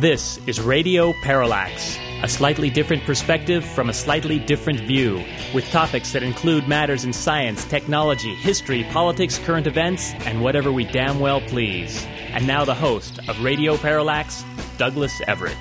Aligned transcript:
This 0.00 0.38
is 0.46 0.58
Radio 0.62 1.12
Parallax, 1.22 1.98
a 2.22 2.28
slightly 2.28 2.70
different 2.70 3.04
perspective 3.04 3.62
from 3.62 3.90
a 3.90 3.92
slightly 3.92 4.38
different 4.38 4.80
view, 4.80 5.22
with 5.52 5.66
topics 5.66 6.12
that 6.12 6.22
include 6.22 6.66
matters 6.66 7.04
in 7.04 7.12
science, 7.12 7.66
technology, 7.66 8.34
history, 8.36 8.84
politics, 8.92 9.36
current 9.36 9.66
events, 9.66 10.14
and 10.24 10.42
whatever 10.42 10.72
we 10.72 10.84
damn 10.84 11.20
well 11.20 11.42
please. 11.42 12.06
And 12.30 12.46
now 12.46 12.64
the 12.64 12.74
host 12.74 13.18
of 13.28 13.44
Radio 13.44 13.76
Parallax, 13.76 14.42
Douglas 14.78 15.20
Everett. 15.26 15.58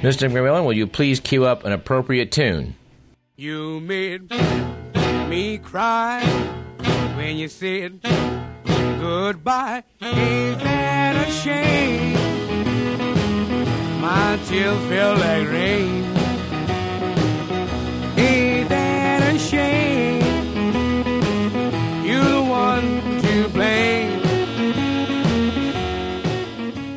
Mr. 0.00 0.28
McMillan, 0.28 0.64
will 0.64 0.72
you 0.72 0.88
please 0.88 1.20
cue 1.20 1.44
up 1.44 1.62
an 1.62 1.70
appropriate 1.70 2.32
tune? 2.32 2.74
You 3.36 3.78
made 3.78 4.28
me 5.28 5.58
cry 5.58 6.24
when 7.14 7.36
you 7.36 7.46
said 7.46 8.00
goodbye. 8.64 9.84
Ain't 10.02 10.58
that 10.58 11.28
a 11.28 11.30
shame? 11.30 12.25
My 14.06 14.38
tears 14.44 14.78
feel 14.88 15.14
like 15.16 15.48
rain. 15.48 16.04
Ain't 18.16 18.68
that 18.68 19.34
a 19.34 19.36
shame? 19.36 20.22
You're 22.06 22.22
the 22.22 22.44
one 22.44 23.20
to 23.22 23.48
blame. 23.48 24.20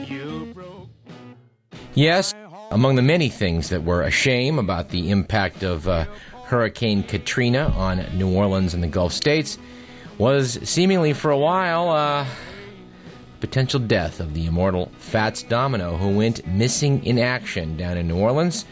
You 0.05 0.53
broke. 0.53 0.89
Yes, 1.95 2.35
among 2.69 2.95
the 2.95 3.02
many 3.02 3.30
things 3.30 3.69
that 3.69 3.83
were 3.83 4.03
a 4.03 4.11
shame 4.11 4.59
about 4.59 4.89
the 4.89 5.09
impact 5.09 5.63
of 5.63 5.87
uh, 5.87 6.05
Hurricane 6.45 7.02
Katrina 7.02 7.73
on 7.75 8.05
New 8.19 8.31
Orleans 8.31 8.75
and 8.75 8.83
the 8.83 8.87
Gulf 8.87 9.13
states 9.13 9.57
was 10.19 10.59
seemingly 10.61 11.13
for 11.13 11.31
a 11.31 11.39
while 11.39 11.89
uh, 11.89 12.27
potential 13.39 13.79
death 13.79 14.19
of 14.19 14.33
the 14.33 14.45
immortal 14.45 14.91
Fats 14.97 15.43
Domino, 15.43 15.97
who 15.97 16.15
went 16.15 16.45
missing 16.47 17.03
in 17.05 17.19
action 17.19 17.77
down 17.77 17.97
in 17.97 18.07
New 18.07 18.17
Orleans. 18.17 18.65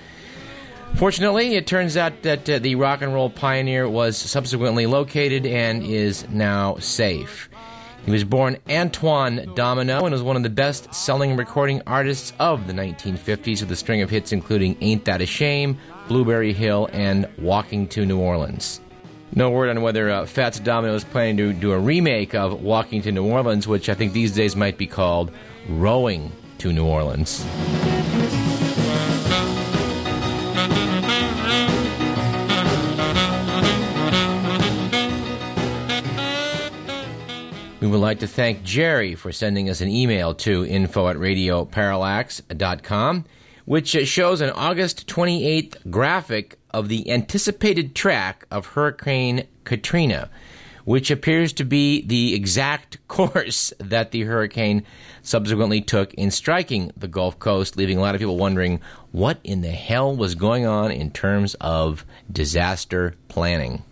Fortunately, 0.96 1.56
it 1.56 1.68
turns 1.68 1.98
out 1.98 2.24
that 2.24 2.50
uh, 2.50 2.60
the 2.60 2.76
rock 2.76 3.02
and 3.02 3.14
roll 3.14 3.30
pioneer 3.30 3.88
was 3.90 4.18
subsequently 4.18 4.86
located 4.86 5.46
and 5.46 5.84
is 5.84 6.28
now 6.30 6.78
safe. 6.78 7.50
He 8.06 8.12
was 8.12 8.24
born 8.24 8.58
Antoine 8.70 9.52
Domino 9.54 10.06
and 10.06 10.14
was 10.14 10.24
one 10.24 10.38
of 10.38 10.44
the 10.44 10.50
best 10.50 10.94
selling 10.94 11.36
recording 11.36 11.82
artists 11.86 12.32
of 12.40 12.66
the 12.66 12.74
1950s 12.74 13.60
with 13.60 13.72
a 13.72 13.76
string 13.76 14.02
of 14.02 14.10
hits 14.10 14.32
including 14.32 14.78
Ain't 14.80 15.04
That 15.06 15.22
a 15.22 15.26
Shame, 15.26 15.78
Blueberry 16.08 16.54
Hill, 16.54 16.90
and 16.94 17.28
Walking 17.38 17.86
to 17.90 18.06
New 18.06 18.20
Orleans. 18.20 18.80
No 19.36 19.52
word 19.52 19.70
on 19.70 19.82
whether 19.82 20.10
uh, 20.10 20.26
Fats 20.26 20.60
Domino 20.60 20.96
is 20.96 21.04
planning 21.04 21.38
to 21.38 21.54
do 21.54 21.72
a 21.72 21.80
remake 21.80 22.34
of 22.34 22.62
Walking 22.62 23.02
to 23.04 23.12
New 23.12 23.26
Orleans, 23.26 23.68
which 23.68 23.90
I 23.90 23.94
think 23.94 24.14
these 24.14 24.34
days 24.34 24.56
might 24.56 24.78
be 24.78 24.88
called 24.88 25.32
Rowing 25.70 26.32
to 26.60 26.74
New 26.74 26.86
Orleans. 26.86 27.46
We 37.80 37.88
would 37.88 38.00
like 38.00 38.20
to 38.20 38.28
thank 38.28 38.64
Jerry 38.64 39.16
for 39.16 39.32
sending 39.32 39.70
us 39.70 39.82
an 39.82 39.90
email 39.90 40.34
to 40.36 40.66
info 40.66 41.08
at 41.10 41.18
radioparallax.com, 41.18 43.26
which 43.68 43.90
shows 44.08 44.40
an 44.40 44.50
August 44.52 45.08
28th 45.08 45.92
graphic 45.92 46.58
of 46.72 46.88
the 46.88 47.12
anticipated 47.12 47.94
track 47.94 48.48
of 48.50 48.66
Hurricane 48.68 49.46
Katrina, 49.66 50.30
which 50.86 51.12
appears 51.12 51.52
to 51.52 51.66
be 51.66 52.02
the 52.08 52.34
exact 52.34 52.98
course 53.10 53.74
that 53.78 54.12
the 54.12 54.22
hurricane 54.22 54.86
subsequently 55.22 55.82
took 55.82 56.14
in 56.14 56.32
striking 56.32 56.94
the 56.96 57.10
Gulf 57.10 57.40
Coast, 57.40 57.76
leaving 57.76 57.98
a 57.98 58.02
lot 58.02 58.16
of 58.16 58.20
people 58.20 58.38
wondering 58.38 58.80
what 59.12 59.38
in 59.44 59.60
the 59.60 59.68
hell 59.68 60.16
was 60.16 60.34
going 60.34 60.66
on 60.66 60.90
in 60.90 61.12
terms 61.12 61.54
of 61.56 62.06
disaster 62.32 63.16
planning. 63.28 63.84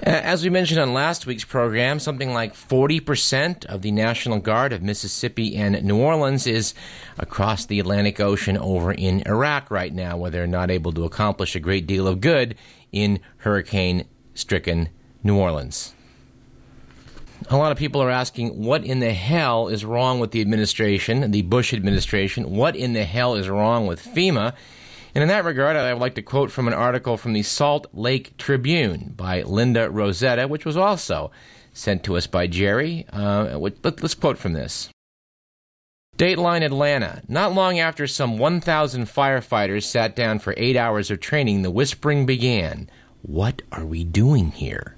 Uh, 0.00 0.10
As 0.10 0.42
we 0.42 0.50
mentioned 0.50 0.80
on 0.80 0.92
last 0.92 1.24
week's 1.24 1.44
program, 1.44 2.00
something 2.00 2.32
like 2.32 2.54
40% 2.54 3.64
of 3.66 3.82
the 3.82 3.92
National 3.92 4.38
Guard 4.40 4.72
of 4.72 4.82
Mississippi 4.82 5.56
and 5.56 5.80
New 5.84 5.96
Orleans 5.98 6.48
is 6.48 6.74
across 7.16 7.66
the 7.66 7.78
Atlantic 7.78 8.18
Ocean 8.18 8.58
over 8.58 8.90
in 8.90 9.22
Iraq 9.24 9.70
right 9.70 9.94
now, 9.94 10.16
where 10.16 10.32
they're 10.32 10.48
not 10.48 10.70
able 10.70 10.92
to 10.92 11.04
accomplish 11.04 11.54
a 11.54 11.60
great 11.60 11.86
deal 11.86 12.08
of 12.08 12.20
good 12.20 12.56
in 12.90 13.20
hurricane 13.38 14.06
stricken 14.34 14.88
New 15.22 15.36
Orleans. 15.36 15.94
A 17.48 17.56
lot 17.56 17.70
of 17.70 17.78
people 17.78 18.02
are 18.02 18.10
asking 18.10 18.64
what 18.64 18.84
in 18.84 18.98
the 18.98 19.12
hell 19.12 19.68
is 19.68 19.84
wrong 19.84 20.18
with 20.18 20.32
the 20.32 20.40
administration, 20.40 21.30
the 21.30 21.42
Bush 21.42 21.72
administration? 21.72 22.50
What 22.50 22.74
in 22.74 22.94
the 22.94 23.04
hell 23.04 23.36
is 23.36 23.48
wrong 23.48 23.86
with 23.86 24.04
FEMA? 24.04 24.54
And 25.14 25.22
in 25.22 25.28
that 25.28 25.44
regard, 25.44 25.76
I 25.76 25.92
would 25.92 26.00
like 26.00 26.16
to 26.16 26.22
quote 26.22 26.50
from 26.50 26.66
an 26.66 26.74
article 26.74 27.16
from 27.16 27.34
the 27.34 27.44
Salt 27.44 27.86
Lake 27.92 28.36
Tribune 28.36 29.14
by 29.16 29.42
Linda 29.42 29.88
Rosetta, 29.88 30.48
which 30.48 30.64
was 30.64 30.76
also 30.76 31.30
sent 31.72 32.02
to 32.04 32.16
us 32.16 32.26
by 32.26 32.48
Jerry. 32.48 33.06
Uh, 33.12 33.56
let, 33.58 34.02
us 34.02 34.14
quote 34.14 34.38
from 34.38 34.54
this. 34.54 34.90
Dateline 36.16 36.64
Atlanta. 36.64 37.22
Not 37.28 37.54
long 37.54 37.78
after 37.78 38.08
some 38.08 38.38
1,000 38.38 39.06
firefighters 39.06 39.84
sat 39.84 40.16
down 40.16 40.40
for 40.40 40.54
eight 40.56 40.76
hours 40.76 41.10
of 41.12 41.20
training, 41.20 41.62
the 41.62 41.70
whispering 41.70 42.26
began 42.26 42.90
What 43.22 43.62
are 43.70 43.86
we 43.86 44.02
doing 44.02 44.50
here? 44.50 44.96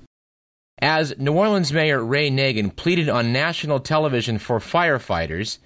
As 0.79 1.17
New 1.19 1.33
Orleans 1.33 1.73
Mayor 1.73 2.03
Ray 2.03 2.31
Nagin 2.31 2.75
pleaded 2.75 3.09
on 3.09 3.33
national 3.33 3.81
television 3.81 4.39
for 4.39 4.61
firefighters, 4.61 5.59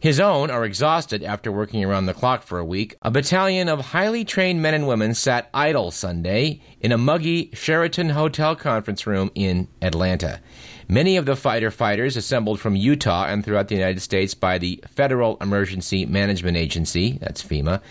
his 0.00 0.18
own 0.18 0.50
are 0.50 0.64
exhausted 0.64 1.22
after 1.22 1.52
working 1.52 1.84
around 1.84 2.06
the 2.06 2.14
clock 2.14 2.42
for 2.42 2.58
a 2.58 2.64
week. 2.64 2.96
A 3.02 3.10
battalion 3.10 3.68
of 3.68 3.80
highly 3.80 4.24
trained 4.24 4.62
men 4.62 4.72
and 4.72 4.88
women 4.88 5.12
sat 5.12 5.50
idle 5.52 5.90
Sunday 5.90 6.62
in 6.80 6.90
a 6.90 6.96
muggy 6.98 7.50
Sheraton 7.52 8.08
Hotel 8.08 8.56
conference 8.56 9.06
room 9.06 9.30
in 9.34 9.68
Atlanta. 9.82 10.40
Many 10.88 11.18
of 11.18 11.26
the 11.26 11.36
fighter 11.36 11.70
fighters 11.70 12.16
assembled 12.16 12.60
from 12.60 12.76
Utah 12.76 13.26
and 13.26 13.44
throughout 13.44 13.68
the 13.68 13.74
United 13.74 14.00
States 14.00 14.32
by 14.32 14.56
the 14.56 14.82
Federal 14.88 15.36
Emergency 15.36 16.06
Management 16.06 16.56
Agency, 16.56 17.18
that's 17.20 17.42
FEMA, 17.42 17.82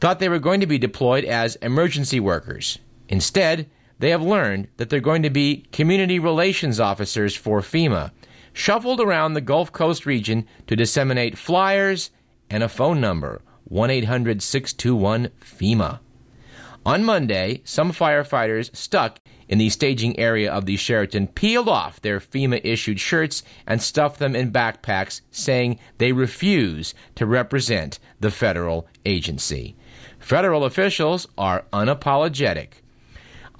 thought 0.00 0.18
they 0.18 0.28
were 0.28 0.38
going 0.38 0.60
to 0.60 0.66
be 0.66 0.78
deployed 0.78 1.24
as 1.24 1.56
emergency 1.56 2.20
workers. 2.20 2.78
Instead, 3.08 3.70
they 3.98 4.10
have 4.10 4.22
learned 4.22 4.68
that 4.76 4.90
they're 4.90 5.00
going 5.00 5.22
to 5.22 5.30
be 5.30 5.64
community 5.72 6.18
relations 6.18 6.78
officers 6.78 7.34
for 7.34 7.60
FEMA 7.60 8.10
shuffled 8.52 9.00
around 9.00 9.34
the 9.34 9.40
Gulf 9.40 9.72
Coast 9.72 10.06
region 10.06 10.46
to 10.66 10.76
disseminate 10.76 11.38
flyers 11.38 12.10
and 12.50 12.62
a 12.62 12.68
phone 12.68 13.00
number 13.00 13.42
1 13.64 13.90
800 13.90 14.42
621 14.42 15.30
FEMA. 15.40 16.00
On 16.84 17.04
Monday, 17.04 17.62
some 17.64 17.92
firefighters 17.92 18.74
stuck 18.74 19.20
in 19.48 19.58
the 19.58 19.70
staging 19.70 20.18
area 20.18 20.52
of 20.52 20.66
the 20.66 20.76
Sheraton 20.76 21.28
peeled 21.28 21.68
off 21.68 22.00
their 22.00 22.18
FEMA 22.18 22.60
issued 22.64 22.98
shirts 22.98 23.42
and 23.66 23.80
stuffed 23.80 24.18
them 24.18 24.34
in 24.34 24.50
backpacks, 24.50 25.20
saying 25.30 25.78
they 25.98 26.12
refuse 26.12 26.94
to 27.14 27.26
represent 27.26 27.98
the 28.18 28.30
federal 28.30 28.88
agency. 29.04 29.76
Federal 30.18 30.64
officials 30.64 31.28
are 31.38 31.64
unapologetic. 31.72 32.81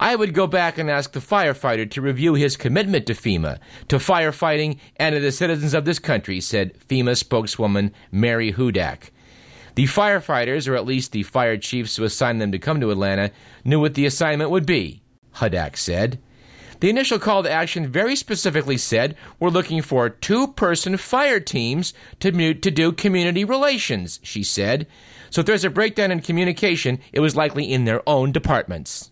I 0.03 0.17
would 0.17 0.33
go 0.33 0.47
back 0.47 0.77
and 0.77 0.91
ask 0.91 1.13
the 1.13 1.21
firefighter 1.21 1.89
to 1.91 2.01
review 2.01 2.33
his 2.33 2.57
commitment 2.57 3.05
to 3.05 3.13
FEMA, 3.13 3.57
to 3.87 3.95
firefighting, 3.95 4.79
and 4.97 5.15
to 5.15 5.21
the 5.21 5.31
citizens 5.31 5.73
of 5.73 5.85
this 5.85 5.97
country, 5.97 6.41
said 6.41 6.77
FEMA 6.77 7.15
spokeswoman 7.15 7.93
Mary 8.11 8.51
Hudak. 8.51 9.11
The 9.75 9.85
firefighters, 9.85 10.67
or 10.67 10.75
at 10.75 10.85
least 10.85 11.13
the 11.13 11.23
fire 11.23 11.55
chiefs 11.55 11.95
who 11.95 12.03
assigned 12.03 12.41
them 12.41 12.51
to 12.51 12.59
come 12.59 12.81
to 12.81 12.91
Atlanta, 12.91 13.31
knew 13.63 13.79
what 13.79 13.93
the 13.93 14.05
assignment 14.05 14.49
would 14.49 14.65
be, 14.65 15.01
Hudak 15.35 15.77
said. 15.77 16.19
The 16.81 16.89
initial 16.89 17.17
call 17.17 17.43
to 17.43 17.49
action 17.49 17.87
very 17.87 18.17
specifically 18.17 18.77
said 18.77 19.15
we're 19.39 19.47
looking 19.47 19.81
for 19.81 20.09
two 20.09 20.47
person 20.47 20.97
fire 20.97 21.39
teams 21.39 21.93
to, 22.19 22.53
to 22.53 22.71
do 22.71 22.91
community 22.91 23.45
relations, 23.45 24.19
she 24.21 24.43
said. 24.43 24.85
So 25.29 25.39
if 25.39 25.47
there's 25.47 25.63
a 25.63 25.69
breakdown 25.69 26.11
in 26.11 26.19
communication, 26.19 26.99
it 27.13 27.21
was 27.21 27.37
likely 27.37 27.71
in 27.71 27.85
their 27.85 28.01
own 28.05 28.33
departments. 28.33 29.11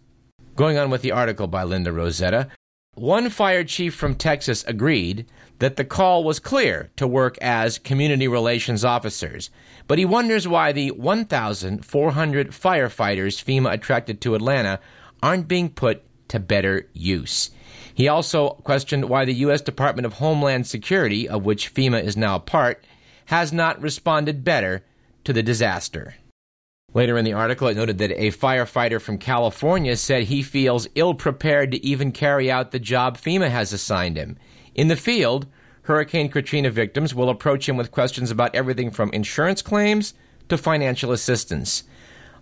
Going 0.61 0.77
on 0.77 0.91
with 0.91 1.01
the 1.01 1.11
article 1.11 1.47
by 1.47 1.63
Linda 1.63 1.91
Rosetta, 1.91 2.47
One 2.93 3.31
fire 3.31 3.63
chief 3.63 3.95
from 3.95 4.13
Texas 4.13 4.63
agreed 4.67 5.25
that 5.57 5.75
the 5.75 5.83
call 5.83 6.23
was 6.23 6.39
clear 6.39 6.91
to 6.97 7.07
work 7.07 7.35
as 7.39 7.79
community 7.79 8.27
relations 8.27 8.85
officers, 8.85 9.49
but 9.87 9.97
he 9.97 10.05
wonders 10.05 10.47
why 10.47 10.71
the 10.71 10.91
1,400 10.91 12.51
firefighters 12.51 13.43
FEMA 13.43 13.73
attracted 13.73 14.21
to 14.21 14.35
Atlanta 14.35 14.79
aren't 15.23 15.47
being 15.47 15.67
put 15.67 16.03
to 16.27 16.39
better 16.39 16.87
use. 16.93 17.49
He 17.95 18.07
also 18.07 18.51
questioned 18.63 19.09
why 19.09 19.25
the 19.25 19.33
U.S. 19.45 19.61
Department 19.61 20.05
of 20.05 20.13
Homeland 20.13 20.67
Security, 20.67 21.27
of 21.27 21.43
which 21.43 21.73
FEMA 21.73 22.03
is 22.03 22.15
now 22.15 22.35
a 22.35 22.39
part, 22.39 22.85
has 23.25 23.51
not 23.51 23.81
responded 23.81 24.43
better 24.43 24.85
to 25.23 25.33
the 25.33 25.41
disaster. 25.41 26.17
Later 26.93 27.17
in 27.17 27.23
the 27.23 27.33
article, 27.33 27.67
it 27.67 27.77
noted 27.77 27.99
that 27.99 28.11
a 28.11 28.31
firefighter 28.31 28.99
from 28.99 29.17
California 29.17 29.95
said 29.95 30.23
he 30.23 30.43
feels 30.43 30.87
ill 30.95 31.13
prepared 31.13 31.71
to 31.71 31.85
even 31.85 32.11
carry 32.11 32.51
out 32.51 32.71
the 32.71 32.79
job 32.79 33.17
FEMA 33.17 33.49
has 33.49 33.71
assigned 33.71 34.17
him. 34.17 34.37
In 34.75 34.89
the 34.89 34.97
field, 34.97 35.47
Hurricane 35.83 36.29
Katrina 36.29 36.69
victims 36.69 37.15
will 37.15 37.29
approach 37.29 37.67
him 37.67 37.77
with 37.77 37.91
questions 37.91 38.29
about 38.29 38.53
everything 38.53 38.91
from 38.91 39.09
insurance 39.13 39.61
claims 39.61 40.13
to 40.49 40.57
financial 40.57 41.11
assistance. 41.11 41.83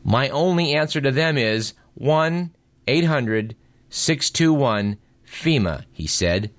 My 0.04 0.30
only 0.30 0.74
answer 0.74 1.00
to 1.00 1.12
them 1.12 1.38
is 1.38 1.74
1 1.94 2.56
800 2.88 3.56
621 3.90 4.98
FEMA, 5.26 5.86
he 5.92 6.08
said. 6.08 6.52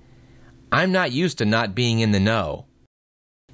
I'm 0.71 0.91
not 0.93 1.11
used 1.11 1.37
to 1.39 1.45
not 1.45 1.75
being 1.75 1.99
in 1.99 2.11
the 2.11 2.19
know. 2.19 2.65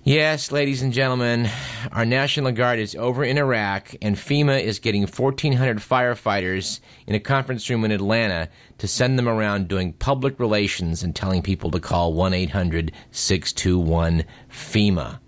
Yes, 0.08 0.54
ladies 0.54 0.82
and 0.84 0.94
gentlemen, 0.94 1.50
our 1.92 2.06
National 2.06 2.54
Guard 2.54 2.80
is 2.80 2.96
over 2.96 3.26
in 3.26 3.38
Iraq, 3.38 3.94
and 4.02 4.16
FEMA 4.16 4.64
is 4.64 4.80
getting 4.80 5.02
1,400 5.02 5.80
firefighters 5.80 6.80
in 7.08 7.14
a 7.14 7.20
conference 7.20 7.70
room 7.70 7.84
in 7.84 7.92
Atlanta 7.92 8.48
to 8.78 8.88
send 8.88 9.20
them 9.20 9.28
around 9.28 9.68
doing 9.68 9.92
public 9.92 10.40
relations 10.40 11.04
and 11.04 11.14
telling 11.14 11.42
people 11.42 11.72
to 11.72 11.82
call 11.82 12.14
1 12.14 12.34
800 12.34 12.94
621 13.12 14.24
FEMA. 14.50 15.20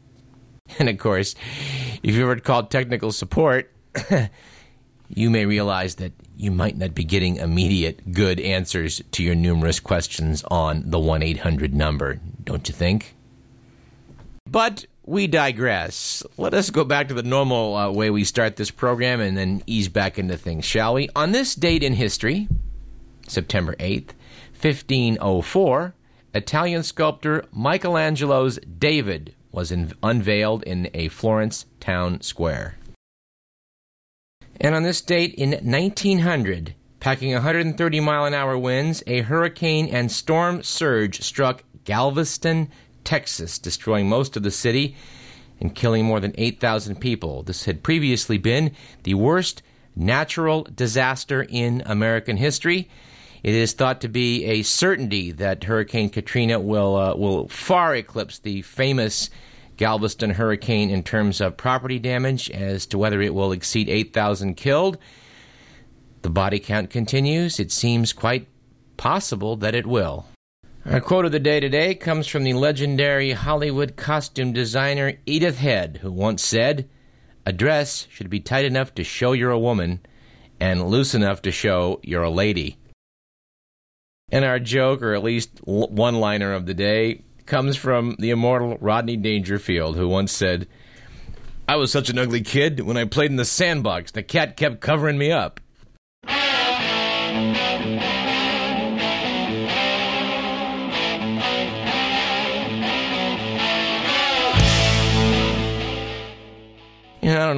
And 0.80 0.88
of 0.88 0.98
course, 0.98 1.36
if 2.02 2.16
you've 2.16 2.22
ever 2.22 2.40
called 2.40 2.72
technical 2.72 3.12
support, 3.12 3.74
you 5.10 5.30
may 5.30 5.46
realize 5.46 5.96
that 5.96 6.14
you 6.38 6.52
might 6.52 6.78
not 6.78 6.96
be 6.96 7.04
getting 7.04 7.36
immediate 7.36 8.14
good 8.14 8.40
answers 8.40 9.02
to 9.12 9.24
your 9.24 9.36
numerous 9.36 9.82
questions 9.82 10.42
on 10.50 10.90
the 10.90 11.00
1 11.00 11.22
800 11.22 11.74
number, 11.74 12.22
don't 12.46 12.70
you 12.70 12.74
think? 12.74 13.18
But 14.52 14.86
we 15.06 15.28
digress. 15.28 16.24
Let 16.38 16.56
us 16.56 16.72
go 16.72 16.84
back 16.84 17.08
to 17.10 17.14
the 17.14 17.24
normal 17.24 17.76
uh, 17.76 17.92
way 17.92 18.10
we 18.10 18.24
start 18.24 18.56
this 18.56 18.72
program 18.72 19.22
and 19.22 19.38
then 19.38 19.62
ease 19.68 19.90
back 19.90 20.18
into 20.18 20.38
things, 20.38 20.66
shall 20.66 20.96
we? 20.96 21.08
On 21.16 21.32
this 21.32 21.54
date 21.54 21.84
in 21.84 21.94
history, 21.94 22.48
September 23.28 23.76
8th, 23.76 24.14
1504, 24.60 25.94
Italian 26.34 26.82
sculptor 26.82 27.46
Michelangelo's 27.54 28.58
David 28.60 29.36
was 29.52 29.72
in, 29.72 29.94
unveiled 30.02 30.64
in 30.64 30.90
a 30.96 31.10
Florence 31.10 31.66
town 31.80 32.22
square. 32.22 32.76
And 34.60 34.74
on 34.74 34.82
this 34.82 35.02
date 35.02 35.36
in 35.36 35.52
1900, 35.52 36.74
packing 37.00 37.34
130 37.34 38.00
mile 38.00 38.26
an 38.26 38.34
hour 38.34 38.58
winds, 38.58 39.04
a 39.06 39.22
hurricane 39.22 39.88
and 39.90 40.12
storm 40.12 40.64
surge 40.64 41.22
struck 41.22 41.64
Galveston, 41.84 42.70
Texas, 43.04 43.60
destroying 43.60 44.08
most 44.10 44.38
of 44.38 44.44
the 44.44 44.52
city 44.52 44.96
and 45.60 45.76
killing 45.76 46.06
more 46.06 46.20
than 46.20 46.34
8,000 46.38 47.00
people. 47.00 47.44
This 47.44 47.66
had 47.66 47.84
previously 47.84 48.38
been 48.38 48.72
the 49.04 49.14
worst 49.16 49.62
natural 49.96 50.64
disaster 50.74 51.46
in 51.48 51.84
American 51.86 52.38
history. 52.38 52.90
It 53.44 53.56
is 53.56 53.74
thought 53.74 54.02
to 54.02 54.10
be 54.10 54.46
a 54.46 54.64
certainty 54.64 55.32
that 55.32 55.64
Hurricane 55.64 56.10
Katrina 56.10 56.60
will 56.60 56.96
uh, 56.96 57.16
will 57.16 57.48
far 57.48 57.96
eclipse 57.96 58.40
the 58.40 58.62
famous 58.64 59.30
Galveston 59.78 60.32
hurricane 60.32 60.90
in 60.90 61.04
terms 61.04 61.40
of 61.40 61.56
property 61.56 62.00
damage. 62.00 62.50
As 62.50 62.86
to 62.88 62.98
whether 62.98 63.22
it 63.22 63.34
will 63.34 63.54
exceed 63.54 63.88
8,000 63.88 64.56
killed, 64.56 64.98
the 66.22 66.30
body 66.30 66.60
count 66.60 66.90
continues. 66.90 67.60
It 67.60 67.72
seems 67.72 68.12
quite 68.12 68.48
possible 68.98 69.56
that 69.58 69.76
it 69.76 69.88
will. 69.88 70.26
Our 70.86 71.02
quote 71.02 71.26
of 71.26 71.34
the 71.34 71.42
day 71.42 71.60
today 71.60 71.94
comes 71.94 72.26
from 72.26 72.46
the 72.46 72.54
legendary 72.54 73.34
Hollywood 73.34 73.98
costume 73.98 74.54
designer 74.54 75.16
Edith 75.26 75.58
Head, 75.58 76.00
who 76.02 76.10
once 76.10 76.42
said, 76.42 76.88
A 77.46 77.52
dress 77.52 78.08
should 78.10 78.30
be 78.30 78.40
tight 78.40 78.64
enough 78.64 78.96
to 78.96 79.04
show 79.04 79.34
you're 79.34 79.52
a 79.52 79.60
woman 79.60 80.00
and 80.58 80.88
loose 80.88 81.14
enough 81.14 81.42
to 81.42 81.52
show 81.52 82.00
you're 82.02 82.24
a 82.24 82.30
lady. 82.30 82.78
And 84.32 84.46
our 84.46 84.58
joke, 84.58 85.02
or 85.02 85.14
at 85.14 85.24
least 85.24 85.60
one 85.66 86.16
liner 86.16 86.54
of 86.54 86.66
the 86.66 86.74
day, 86.74 87.24
comes 87.46 87.76
from 87.76 88.16
the 88.18 88.30
immortal 88.30 88.78
Rodney 88.80 89.18
Dangerfield, 89.18 89.98
who 89.98 90.08
once 90.08 90.32
said, 90.32 90.66
I 91.68 91.76
was 91.76 91.92
such 91.92 92.10
an 92.10 92.18
ugly 92.18 92.42
kid. 92.42 92.80
When 92.80 92.96
I 92.96 93.04
played 93.04 93.32
in 93.32 93.38
the 93.38 93.46
sandbox, 93.46 94.12
the 94.12 94.24
cat 94.24 94.56
kept 94.56 94.80
covering 94.80 95.18
me 95.18 95.30
up. 95.30 95.60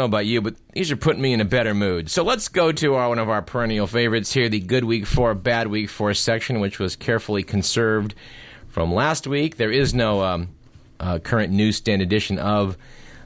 Know, 0.02 0.06
about 0.06 0.26
you, 0.26 0.42
but 0.42 0.56
these 0.74 0.92
are 0.92 0.98
putting 0.98 1.22
me 1.22 1.34
in 1.34 1.42
a 1.42 1.46
better 1.46 1.74
mood. 1.74 2.10
So 2.10 2.24
let's 2.24 2.48
go 2.48 2.72
to 2.72 2.96
our, 2.96 3.10
one 3.10 3.20
of 3.20 3.30
our 3.30 3.42
perennial 3.42 3.88
favorites 3.88 4.34
here, 4.34 4.50
the 4.50 4.60
Good 4.60 4.84
Week 4.84 5.06
4, 5.06 5.36
Bad 5.36 5.68
Week 5.68 5.90
4 5.90 6.14
section, 6.14 6.60
which 6.60 6.80
was 6.80 6.96
carefully 6.96 7.44
conserved 7.44 8.16
from 8.68 8.94
last 8.94 9.28
week. 9.28 9.58
There 9.58 9.72
is 9.72 9.94
no 9.94 10.24
um, 10.24 10.50
uh, 11.00 11.20
current 11.20 11.54
newsstand 11.54 12.02
edition 12.02 12.40
of 12.40 12.78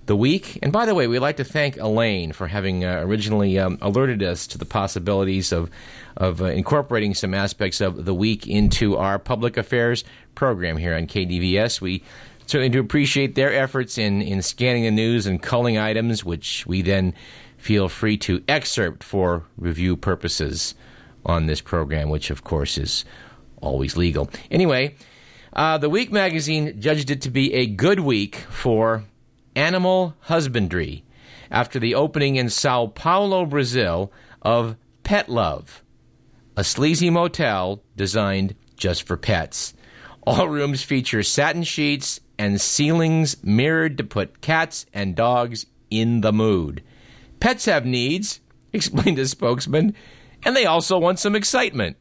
the 0.06 0.16
week. 0.16 0.60
And 0.62 0.72
by 0.72 0.86
the 0.86 0.94
way, 0.94 1.08
we'd 1.08 1.20
like 1.20 1.38
to 1.38 1.44
thank 1.44 1.78
Elaine 1.78 2.32
for 2.32 2.48
having 2.48 2.86
uh, 2.86 3.02
originally 3.02 3.58
um, 3.58 3.78
alerted 3.82 4.22
us 4.22 4.48
to 4.48 4.58
the 4.58 4.66
possibilities 4.66 5.52
of 5.52 5.70
of 6.18 6.42
uh, 6.42 6.46
incorporating 6.46 7.14
some 7.14 7.34
aspects 7.34 7.82
of 7.82 8.06
the 8.06 8.14
week 8.14 8.48
into 8.48 8.96
our 8.96 9.20
public 9.20 9.58
affairs 9.58 10.06
program 10.34 10.78
here 10.78 10.96
on 10.96 11.08
KDVS. 11.08 11.82
We 11.82 12.04
certainly 12.46 12.70
do 12.70 12.80
appreciate 12.80 13.36
their 13.36 13.54
efforts 13.54 13.98
in, 13.98 14.22
in 14.22 14.42
scanning 14.42 14.84
the 14.84 14.92
news 14.92 15.26
and 15.26 15.42
culling 15.42 15.78
items, 15.78 16.24
which 16.24 16.66
we 16.68 16.82
then 16.82 17.14
feel 17.58 17.90
free 17.90 18.18
to 18.18 18.44
excerpt 18.48 19.04
for 19.04 19.44
review 19.58 19.96
purposes 19.96 20.76
on 21.26 21.48
this 21.48 21.62
program, 21.62 22.10
which 22.10 22.30
of 22.30 22.44
course 22.44 22.78
is 22.78 23.06
always 23.62 23.98
legal. 23.98 24.30
Anyway, 24.52 24.96
uh, 25.54 25.78
the 25.78 25.90
Week 25.90 26.12
magazine 26.12 26.80
judged 26.80 27.10
it 27.10 27.22
to 27.22 27.32
be 27.32 27.54
a 27.54 27.66
good 27.66 28.00
week 28.00 28.36
for 28.36 29.04
animal 29.56 30.14
husbandry 30.22 31.04
after 31.50 31.80
the 31.80 31.96
opening 31.96 32.36
in 32.36 32.50
Sao 32.50 32.88
Paulo, 32.88 33.46
Brazil 33.46 34.12
of 34.42 34.76
Pet 35.04 35.30
Love, 35.30 35.84
a 36.58 36.64
sleazy 36.64 37.10
motel 37.10 37.82
designed 37.96 38.56
just 38.76 39.04
for 39.04 39.18
pets. 39.18 39.74
All 40.28 40.50
rooms 40.50 40.84
feature 40.84 41.24
satin 41.24 41.64
sheets 41.64 42.20
and 42.38 42.60
ceilings 42.60 43.44
mirrored 43.44 43.98
to 43.98 44.04
put 44.04 44.42
cats 44.42 44.86
and 44.94 45.16
dogs 45.16 45.66
in 45.90 46.22
the 46.22 46.34
mood. 46.34 46.84
Pets 47.40 47.66
have 47.66 47.86
needs, 47.86 48.40
explained 48.74 49.20
a 49.20 49.26
spokesman, 49.26 49.96
and 50.44 50.56
they 50.56 50.66
also 50.66 50.98
want 50.98 51.20
some 51.20 51.36
excitement. 51.36 51.98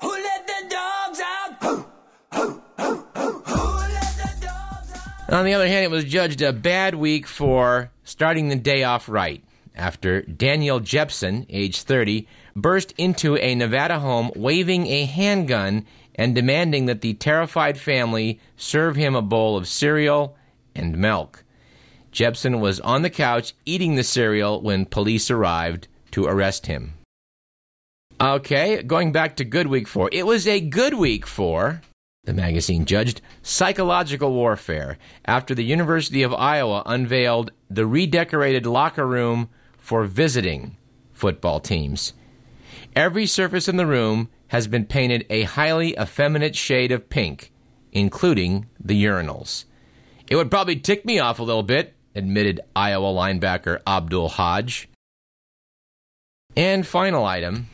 Who 0.00 0.10
let 0.10 0.46
the 0.46 0.68
dogs 0.68 1.20
out? 1.20 1.62
Who, 1.62 1.86
who, 2.34 2.62
who, 2.78 3.32
who 3.44 3.76
let 3.76 4.16
the 4.16 4.46
dogs 4.46 4.92
out? 4.94 5.32
On 5.32 5.44
the 5.44 5.54
other 5.54 5.68
hand, 5.68 5.84
it 5.84 5.90
was 5.90 6.04
judged 6.04 6.42
a 6.42 6.52
bad 6.52 6.94
week 6.94 7.26
for 7.26 7.90
starting 8.04 8.48
the 8.48 8.56
day 8.56 8.84
off 8.84 9.08
right 9.08 9.42
after 9.76 10.22
Daniel 10.22 10.80
Jepson, 10.80 11.46
age 11.48 11.82
30, 11.82 12.26
burst 12.54 12.92
into 12.96 13.36
a 13.36 13.54
Nevada 13.54 13.98
home 13.98 14.30
waving 14.34 14.86
a 14.86 15.04
handgun 15.04 15.84
and 16.16 16.34
demanding 16.34 16.86
that 16.86 17.02
the 17.02 17.14
terrified 17.14 17.78
family 17.78 18.40
serve 18.56 18.96
him 18.96 19.14
a 19.14 19.22
bowl 19.22 19.56
of 19.56 19.68
cereal 19.68 20.36
and 20.74 20.98
milk. 20.98 21.44
Jepson 22.10 22.60
was 22.60 22.80
on 22.80 23.02
the 23.02 23.10
couch 23.10 23.54
eating 23.66 23.94
the 23.94 24.02
cereal 24.02 24.60
when 24.62 24.86
police 24.86 25.30
arrived 25.30 25.86
to 26.10 26.24
arrest 26.24 26.66
him. 26.66 26.94
Okay, 28.18 28.82
going 28.82 29.12
back 29.12 29.36
to 29.36 29.44
Good 29.44 29.66
Week 29.66 29.86
4. 29.86 30.08
It 30.10 30.24
was 30.24 30.46
a 30.46 30.58
good 30.58 30.94
week 30.94 31.26
for, 31.26 31.82
the 32.24 32.32
magazine 32.32 32.86
judged, 32.86 33.20
psychological 33.42 34.32
warfare 34.32 34.96
after 35.26 35.54
the 35.54 35.64
University 35.64 36.22
of 36.22 36.32
Iowa 36.32 36.82
unveiled 36.86 37.52
the 37.68 37.86
redecorated 37.86 38.64
locker 38.64 39.06
room 39.06 39.50
for 39.76 40.04
visiting 40.04 40.78
football 41.12 41.60
teams. 41.60 42.14
Every 42.94 43.26
surface 43.26 43.68
in 43.68 43.76
the 43.76 43.86
room 43.86 44.30
has 44.56 44.66
been 44.66 44.86
painted 44.86 45.26
a 45.28 45.42
highly 45.42 45.94
effeminate 46.00 46.56
shade 46.56 46.90
of 46.90 47.10
pink, 47.10 47.52
including 47.92 48.64
the 48.82 49.04
urinals. 49.04 49.66
It 50.28 50.36
would 50.36 50.50
probably 50.50 50.76
tick 50.76 51.04
me 51.04 51.18
off 51.18 51.38
a 51.38 51.42
little 51.42 51.62
bit, 51.62 51.92
admitted 52.14 52.62
Iowa 52.74 53.12
linebacker 53.12 53.80
Abdul 53.86 54.30
Hodge. 54.30 54.88
And 56.56 56.86
final 56.86 57.26
item 57.26 57.66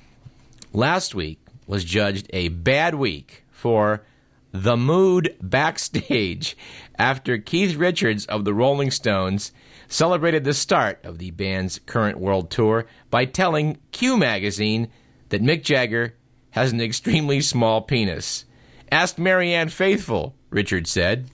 last 0.72 1.14
week 1.14 1.38
was 1.68 1.84
judged 1.84 2.26
a 2.30 2.48
bad 2.48 2.96
week 2.96 3.44
for 3.52 4.04
the 4.50 4.76
mood 4.76 5.36
backstage 5.40 6.56
after 6.98 7.38
Keith 7.38 7.76
Richards 7.76 8.26
of 8.26 8.44
the 8.44 8.52
Rolling 8.52 8.90
Stones 8.90 9.52
celebrated 9.86 10.42
the 10.42 10.52
start 10.52 10.98
of 11.04 11.18
the 11.18 11.30
band's 11.30 11.78
current 11.86 12.18
world 12.18 12.50
tour 12.50 12.86
by 13.08 13.24
telling 13.24 13.78
Q 13.92 14.16
magazine 14.16 14.88
that 15.28 15.42
Mick 15.42 15.62
Jagger 15.62 16.14
has 16.52 16.70
an 16.72 16.80
extremely 16.80 17.40
small 17.40 17.82
penis. 17.82 18.44
Ask 18.90 19.18
Marianne 19.18 19.68
Faithfull, 19.68 20.34
Richard 20.50 20.86
said. 20.86 21.30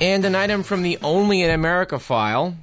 And 0.00 0.24
an 0.24 0.34
item 0.34 0.62
from 0.62 0.82
the 0.82 0.96
Only 1.02 1.42
in 1.42 1.50
America 1.50 1.98
file, 1.98 2.56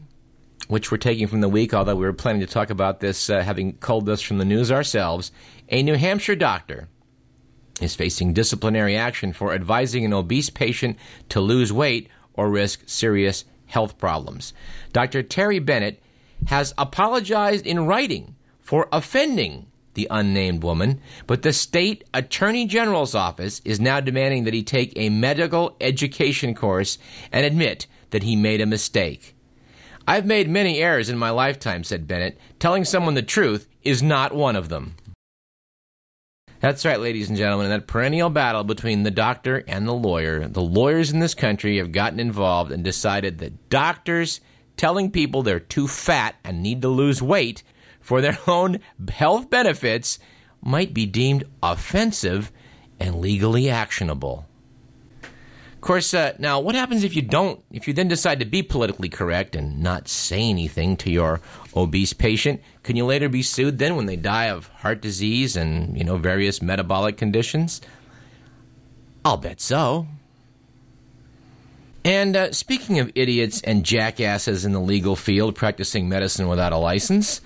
which 0.67 0.89
we're 0.89 0.98
taking 0.98 1.27
from 1.27 1.41
the 1.41 1.50
week, 1.50 1.74
although 1.74 1.95
we 1.95 2.05
were 2.05 2.13
planning 2.13 2.39
to 2.41 2.48
talk 2.48 2.69
about 2.69 3.00
this, 3.00 3.29
uh, 3.29 3.41
having 3.41 3.74
culled 3.74 4.05
this 4.05 4.22
from 4.22 4.38
the 4.38 4.45
news 4.45 4.72
ourselves. 4.72 5.31
A 5.69 5.84
New 5.84 5.95
Hampshire 5.95 6.36
doctor 6.36 6.88
is 7.81 7.93
facing 7.93 8.34
disciplinary 8.34 8.95
action 8.95 9.34
for 9.34 9.53
advising 9.53 10.05
an 10.05 10.13
obese 10.13 10.50
patient 10.50 10.98
to 11.29 11.41
lose 11.41 11.74
weight 11.74 12.10
or 12.35 12.49
risk 12.49 12.83
serious 12.85 13.45
health 13.65 13.97
problems. 13.97 14.53
Dr. 14.93 15.23
Terry 15.23 15.59
Bennett 15.59 16.01
has 16.47 16.73
apologized 16.77 17.65
in 17.65 17.87
writing 17.87 18.35
for 18.59 18.87
offending 18.91 19.67
the 19.93 20.07
unnamed 20.11 20.61
woman, 20.63 21.01
but 21.25 21.41
the 21.41 21.53
state 21.53 22.03
attorney 22.13 22.65
general's 22.65 23.15
office 23.15 23.61
is 23.65 23.79
now 23.79 23.99
demanding 23.99 24.43
that 24.43 24.53
he 24.53 24.63
take 24.63 24.93
a 24.95 25.09
medical 25.09 25.75
education 25.79 26.53
course 26.53 26.97
and 27.31 27.45
admit 27.45 27.87
that 28.11 28.23
he 28.23 28.35
made 28.35 28.61
a 28.61 28.65
mistake. 28.65 29.35
I've 30.07 30.25
made 30.25 30.49
many 30.49 30.79
errors 30.79 31.09
in 31.09 31.17
my 31.17 31.31
lifetime, 31.31 31.83
said 31.83 32.07
Bennett. 32.07 32.37
Telling 32.59 32.85
someone 32.85 33.15
the 33.15 33.23
truth 33.23 33.67
is 33.83 34.03
not 34.03 34.35
one 34.35 34.55
of 34.55 34.69
them. 34.69 34.95
That's 36.65 36.84
right, 36.84 37.00
ladies 37.00 37.29
and 37.29 37.38
gentlemen, 37.38 37.67
in 37.67 37.69
that 37.74 37.86
perennial 37.86 38.31
battle 38.31 38.63
between 38.63 39.03
the 39.03 39.12
doctor 39.12 39.63
and 39.67 39.88
the 39.88 39.93
lawyer, 39.93 40.48
the 40.48 40.63
lawyers 40.63 41.12
in 41.12 41.19
this 41.19 41.36
country 41.36 41.77
have 41.77 41.91
gotten 41.91 42.19
involved 42.19 42.72
and 42.72 42.84
decided 42.84 43.38
that 43.38 43.69
doctors 43.69 44.41
telling 44.75 45.12
people 45.12 45.43
they're 45.43 45.60
too 45.60 45.88
fat 45.88 46.34
and 46.43 46.63
need 46.63 46.81
to 46.81 46.88
lose 46.89 47.22
weight 47.22 47.62
for 48.01 48.19
their 48.19 48.39
own 48.48 48.79
health 49.10 49.48
benefits 49.51 50.17
might 50.60 50.91
be 50.91 51.05
deemed 51.05 51.43
offensive 51.62 52.51
and 53.00 53.22
legally 53.22 53.69
actionable. 53.69 54.48
Of 55.85 55.87
course, 55.87 56.15
uh, 56.15 56.33
now 56.39 56.59
what 56.61 56.73
happens 56.73 57.03
if 57.03 57.15
you 57.15 57.21
don't, 57.21 57.63
if 57.69 57.87
you 57.87 57.93
then 57.93 58.07
decide 58.07 58.39
to 58.39 58.45
be 58.45 58.63
politically 58.63 59.07
correct 59.07 59.55
and 59.55 59.83
not 59.83 60.07
say 60.07 60.41
anything 60.49 60.97
to 60.97 61.11
your 61.11 61.41
obese 61.75 62.11
patient? 62.11 62.59
Can 62.81 62.95
you 62.95 63.05
later 63.05 63.29
be 63.29 63.43
sued 63.43 63.77
then 63.77 63.95
when 63.95 64.07
they 64.07 64.15
die 64.15 64.45
of 64.45 64.65
heart 64.69 64.99
disease 64.99 65.55
and, 65.55 65.95
you 65.95 66.03
know, 66.03 66.17
various 66.17 66.59
metabolic 66.59 67.17
conditions? 67.17 67.81
I'll 69.23 69.37
bet 69.37 69.61
so. 69.61 70.07
And 72.03 72.35
uh, 72.35 72.51
speaking 72.51 72.97
of 72.97 73.11
idiots 73.13 73.61
and 73.61 73.85
jackasses 73.85 74.65
in 74.65 74.71
the 74.71 74.81
legal 74.81 75.15
field 75.15 75.53
practicing 75.53 76.09
medicine 76.09 76.47
without 76.47 76.73
a 76.73 76.77
license, 76.77 77.41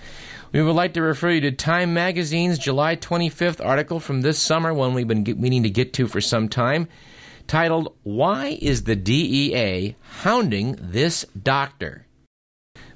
we 0.54 0.64
would 0.64 0.78
like 0.78 0.94
to 0.94 1.02
refer 1.02 1.32
you 1.32 1.42
to 1.42 1.52
Time 1.52 1.94
Magazine's 1.94 2.58
July 2.58 2.96
25th 2.96 3.60
article 3.64 4.00
from 4.00 4.22
this 4.22 4.40
summer, 4.40 4.74
one 4.74 4.94
we've 4.94 5.10
been 5.10 5.26
meaning 5.38 5.64
to 5.64 5.70
get 5.70 5.92
to 5.96 6.08
for 6.08 6.22
some 6.22 6.48
time, 6.48 6.88
titled, 7.50 7.94
Why 8.04 8.58
is 8.62 8.84
the 8.84 8.96
DEA 8.96 9.96
Hounding 10.22 10.78
This 10.80 11.26
Doctor? 11.42 12.06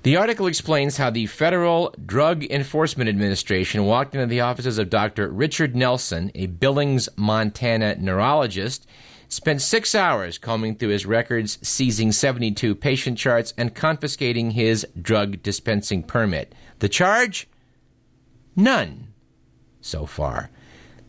The 0.03 0.15
article 0.15 0.47
explains 0.47 0.97
how 0.97 1.09
the 1.09 1.25
Federal 1.25 1.93
Drug 2.05 2.43
Enforcement 2.43 3.09
Administration 3.09 3.85
walked 3.85 4.15
into 4.15 4.27
the 4.27 4.41
offices 4.41 4.77
of 4.77 4.89
Dr. 4.89 5.29
Richard 5.29 5.75
Nelson, 5.75 6.31
a 6.35 6.45
Billings, 6.45 7.09
Montana 7.15 7.95
neurologist, 7.95 8.85
spent 9.27 9.61
six 9.61 9.95
hours 9.95 10.37
combing 10.37 10.75
through 10.75 10.89
his 10.89 11.05
records, 11.05 11.57
seizing 11.61 12.11
72 12.11 12.75
patient 12.75 13.17
charts, 13.17 13.53
and 13.57 13.73
confiscating 13.73 14.51
his 14.51 14.85
drug 15.01 15.41
dispensing 15.41 16.03
permit. 16.03 16.53
The 16.79 16.89
charge? 16.89 17.47
None 18.55 19.13
so 19.81 20.05
far. 20.05 20.51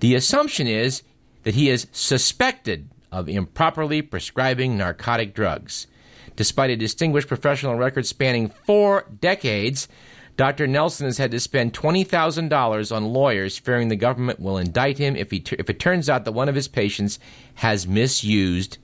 The 0.00 0.14
assumption 0.14 0.66
is 0.66 1.02
that 1.42 1.54
he 1.54 1.68
is 1.68 1.88
suspected 1.92 2.88
of 3.14 3.28
improperly 3.28 4.02
prescribing 4.02 4.76
narcotic 4.76 5.34
drugs. 5.34 5.86
Despite 6.34 6.70
a 6.70 6.76
distinguished 6.76 7.28
professional 7.28 7.76
record 7.76 8.06
spanning 8.06 8.48
four 8.48 9.06
decades, 9.20 9.86
Dr. 10.36 10.66
Nelson 10.66 11.06
has 11.06 11.18
had 11.18 11.30
to 11.30 11.38
spend 11.38 11.72
$20,000 11.72 12.96
on 12.96 13.04
lawyers, 13.04 13.56
fearing 13.56 13.86
the 13.86 13.94
government 13.94 14.40
will 14.40 14.58
indict 14.58 14.98
him 14.98 15.14
if, 15.14 15.30
he 15.30 15.44
if 15.52 15.70
it 15.70 15.78
turns 15.78 16.10
out 16.10 16.24
that 16.24 16.32
one 16.32 16.48
of 16.48 16.56
his 16.56 16.66
patients 16.66 17.20
has 17.54 17.86
misused 17.86 18.78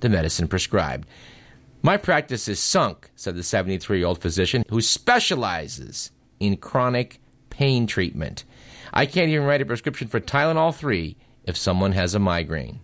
the 0.00 0.08
medicine 0.08 0.48
prescribed. 0.48 1.06
My 1.80 1.96
practice 1.96 2.48
is 2.48 2.58
sunk, 2.58 3.08
said 3.14 3.36
the 3.36 3.44
73 3.44 3.98
year 3.98 4.08
old 4.08 4.20
physician 4.20 4.64
who 4.68 4.80
specializes 4.80 6.10
in 6.40 6.56
chronic 6.56 7.20
pain 7.50 7.86
treatment. 7.86 8.44
I 8.92 9.06
can't 9.06 9.30
even 9.30 9.46
write 9.46 9.62
a 9.62 9.66
prescription 9.66 10.08
for 10.08 10.18
Tylenol 10.18 10.74
3 10.74 11.16
if 11.44 11.56
someone 11.56 11.92
has 11.92 12.16
a 12.16 12.18
migraine. 12.18 12.80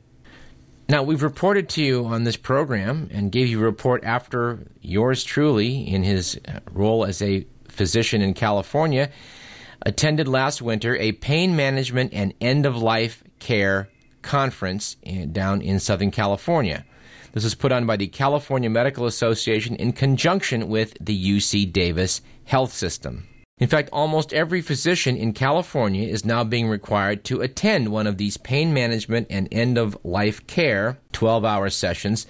Now, 0.87 1.03
we've 1.03 1.23
reported 1.23 1.71
to 1.71 1.83
you 1.83 2.05
on 2.05 2.25
this 2.25 2.37
program 2.37 3.09
and 3.11 3.33
gave 3.33 3.49
you 3.49 3.59
a 3.61 3.65
report 3.65 4.05
after 4.05 4.67
yours 4.83 5.25
truly, 5.25 5.79
in 5.79 6.03
his 6.03 6.39
role 6.71 7.07
as 7.07 7.23
a 7.23 7.47
physician 7.69 8.21
in 8.21 8.35
California, 8.35 9.11
attended 9.87 10.29
last 10.29 10.61
winter 10.61 10.95
a 10.97 11.13
pain 11.13 11.57
management 11.57 12.13
and 12.13 12.35
end 12.39 12.67
of 12.67 12.77
life 12.77 13.25
care 13.39 13.89
conference 14.21 14.97
in, 15.03 15.33
down 15.33 15.63
in 15.63 15.81
Southern 15.81 16.11
California. 16.11 16.85
This 17.33 17.45
was 17.45 17.55
put 17.55 17.73
on 17.73 17.87
by 17.87 17.97
the 17.97 18.07
California 18.07 18.69
Medical 18.69 19.07
Association 19.07 19.77
in 19.77 19.93
conjunction 19.93 20.69
with 20.69 20.95
the 21.01 21.37
UC 21.37 21.73
Davis 21.73 22.21
Health 22.45 22.75
System. 22.75 23.27
In 23.59 23.69
fact, 23.69 23.89
almost 23.93 24.33
every 24.33 24.61
physician 24.63 25.17
in 25.17 25.33
California 25.33 26.09
is 26.09 26.25
now 26.25 26.43
being 26.43 26.67
required 26.67 27.23
to 27.25 27.41
attend 27.41 27.89
one 27.89 28.09
of 28.09 28.19
these 28.19 28.37
pain 28.37 28.75
management 28.75 29.29
and 29.31 29.47
end 29.53 29.79
of 29.79 29.97
life 30.03 30.45
care 30.49 30.99
12 31.13 31.45
hour 31.45 31.71
sessions 31.71 32.27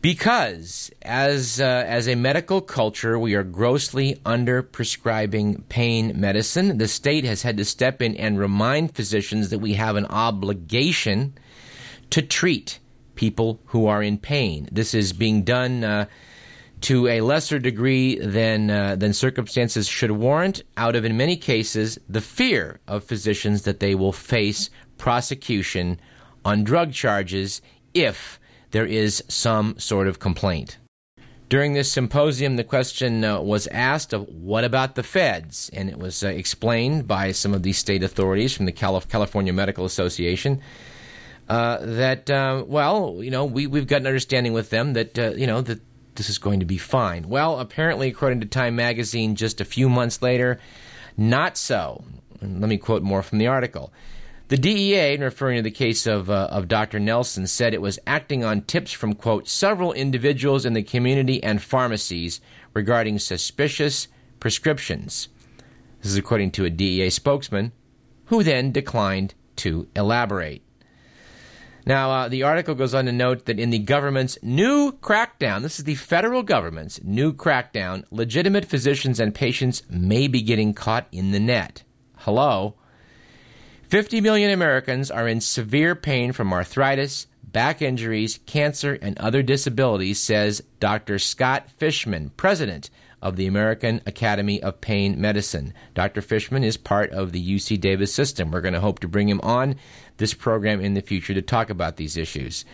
because 0.00 0.90
as 1.02 1.60
uh, 1.60 1.84
as 1.86 2.08
a 2.08 2.16
medical 2.16 2.60
culture 2.60 3.16
we 3.16 3.34
are 3.34 3.44
grossly 3.44 4.20
under 4.26 4.60
prescribing 4.60 5.62
pain 5.68 6.20
medicine. 6.20 6.78
The 6.78 6.88
state 6.88 7.24
has 7.24 7.42
had 7.42 7.56
to 7.58 7.64
step 7.64 8.02
in 8.02 8.16
and 8.16 8.36
remind 8.36 8.94
physicians 8.96 9.50
that 9.50 9.60
we 9.60 9.74
have 9.74 9.94
an 9.94 10.06
obligation 10.06 11.38
to 12.10 12.20
treat 12.20 12.80
people 13.14 13.60
who 13.66 13.86
are 13.86 14.02
in 14.02 14.18
pain. 14.18 14.68
This 14.72 14.94
is 14.94 15.12
being 15.12 15.44
done 15.44 15.84
uh, 15.84 16.06
to 16.82 17.06
a 17.08 17.20
lesser 17.20 17.58
degree 17.58 18.18
than 18.18 18.70
uh, 18.70 18.96
than 18.96 19.12
circumstances 19.12 19.88
should 19.88 20.10
warrant 20.10 20.62
out 20.76 20.96
of 20.96 21.04
in 21.04 21.16
many 21.16 21.36
cases 21.36 21.98
the 22.08 22.20
fear 22.20 22.80
of 22.86 23.04
physicians 23.04 23.62
that 23.62 23.80
they 23.80 23.94
will 23.94 24.12
face 24.12 24.70
prosecution 24.98 25.98
on 26.44 26.64
drug 26.64 26.92
charges 26.92 27.62
if 27.94 28.38
there 28.72 28.86
is 28.86 29.22
some 29.28 29.78
sort 29.78 30.08
of 30.08 30.18
complaint. 30.18 30.78
During 31.48 31.74
this 31.74 31.92
symposium, 31.92 32.56
the 32.56 32.64
question 32.64 33.22
uh, 33.22 33.40
was 33.40 33.66
asked 33.68 34.12
of 34.12 34.28
what 34.28 34.64
about 34.64 34.94
the 34.94 35.02
feds? 35.02 35.70
And 35.72 35.88
it 35.88 35.98
was 35.98 36.24
uh, 36.24 36.28
explained 36.28 37.06
by 37.06 37.32
some 37.32 37.54
of 37.54 37.62
the 37.62 37.72
state 37.72 38.02
authorities 38.02 38.56
from 38.56 38.66
the 38.66 38.72
Calif- 38.72 39.08
California 39.08 39.52
Medical 39.52 39.84
Association 39.84 40.60
uh, 41.48 41.78
that, 41.80 42.30
uh, 42.30 42.64
well, 42.66 43.18
you 43.20 43.30
know, 43.30 43.44
we, 43.44 43.66
we've 43.66 43.86
got 43.86 44.00
an 44.00 44.06
understanding 44.06 44.52
with 44.52 44.70
them 44.70 44.94
that, 44.94 45.18
uh, 45.18 45.30
you 45.32 45.46
know, 45.46 45.60
that 45.60 45.80
this 46.14 46.28
is 46.28 46.38
going 46.38 46.60
to 46.60 46.66
be 46.66 46.78
fine. 46.78 47.28
Well, 47.28 47.58
apparently, 47.60 48.08
according 48.08 48.40
to 48.40 48.46
Time 48.46 48.76
magazine, 48.76 49.34
just 49.34 49.60
a 49.60 49.64
few 49.64 49.88
months 49.88 50.22
later, 50.22 50.58
not 51.16 51.56
so. 51.56 52.04
Let 52.40 52.68
me 52.68 52.76
quote 52.76 53.02
more 53.02 53.22
from 53.22 53.38
the 53.38 53.46
article. 53.46 53.92
The 54.48 54.58
DEA, 54.58 55.14
in 55.14 55.22
referring 55.22 55.56
to 55.56 55.62
the 55.62 55.70
case 55.70 56.06
of, 56.06 56.28
uh, 56.28 56.48
of 56.50 56.68
Dr. 56.68 57.00
Nelson, 57.00 57.46
said 57.46 57.72
it 57.72 57.80
was 57.80 57.98
acting 58.06 58.44
on 58.44 58.62
tips 58.62 58.92
from, 58.92 59.14
quote, 59.14 59.48
several 59.48 59.92
individuals 59.94 60.66
in 60.66 60.74
the 60.74 60.82
community 60.82 61.42
and 61.42 61.62
pharmacies 61.62 62.40
regarding 62.74 63.18
suspicious 63.18 64.08
prescriptions. 64.40 65.28
This 66.02 66.12
is 66.12 66.18
according 66.18 66.50
to 66.52 66.66
a 66.66 66.70
DEA 66.70 67.08
spokesman, 67.08 67.72
who 68.26 68.42
then 68.42 68.70
declined 68.70 69.34
to 69.56 69.88
elaborate. 69.96 70.62
Now, 71.86 72.10
uh, 72.10 72.28
the 72.28 72.44
article 72.44 72.74
goes 72.74 72.94
on 72.94 73.04
to 73.06 73.12
note 73.12 73.44
that 73.44 73.60
in 73.60 73.70
the 73.70 73.78
government's 73.78 74.38
new 74.42 74.92
crackdown, 74.92 75.62
this 75.62 75.78
is 75.78 75.84
the 75.84 75.96
federal 75.96 76.42
government's 76.42 77.02
new 77.02 77.32
crackdown, 77.32 78.04
legitimate 78.10 78.64
physicians 78.64 79.20
and 79.20 79.34
patients 79.34 79.82
may 79.90 80.26
be 80.26 80.40
getting 80.40 80.72
caught 80.72 81.06
in 81.12 81.32
the 81.32 81.40
net. 81.40 81.82
Hello? 82.18 82.74
50 83.88 84.22
million 84.22 84.50
Americans 84.50 85.10
are 85.10 85.28
in 85.28 85.42
severe 85.42 85.94
pain 85.94 86.32
from 86.32 86.52
arthritis, 86.54 87.26
back 87.42 87.82
injuries, 87.82 88.40
cancer, 88.46 88.98
and 89.02 89.18
other 89.18 89.42
disabilities, 89.42 90.18
says 90.18 90.62
Dr. 90.80 91.18
Scott 91.18 91.70
Fishman, 91.76 92.30
president 92.30 92.88
of 93.24 93.36
the 93.36 93.46
American 93.46 94.00
Academy 94.06 94.62
of 94.62 94.80
Pain 94.80 95.20
Medicine. 95.20 95.74
Dr. 95.94 96.20
Fishman 96.20 96.62
is 96.62 96.76
part 96.76 97.10
of 97.10 97.32
the 97.32 97.56
UC 97.56 97.80
Davis 97.80 98.14
system. 98.14 98.50
We're 98.50 98.60
going 98.60 98.74
to 98.74 98.80
hope 98.80 99.00
to 99.00 99.08
bring 99.08 99.28
him 99.28 99.40
on 99.42 99.76
this 100.18 100.34
program 100.34 100.80
in 100.80 100.94
the 100.94 101.00
future 101.00 101.34
to 101.34 101.42
talk 101.42 101.70
about 101.70 101.96
these 101.96 102.16
issues. 102.16 102.64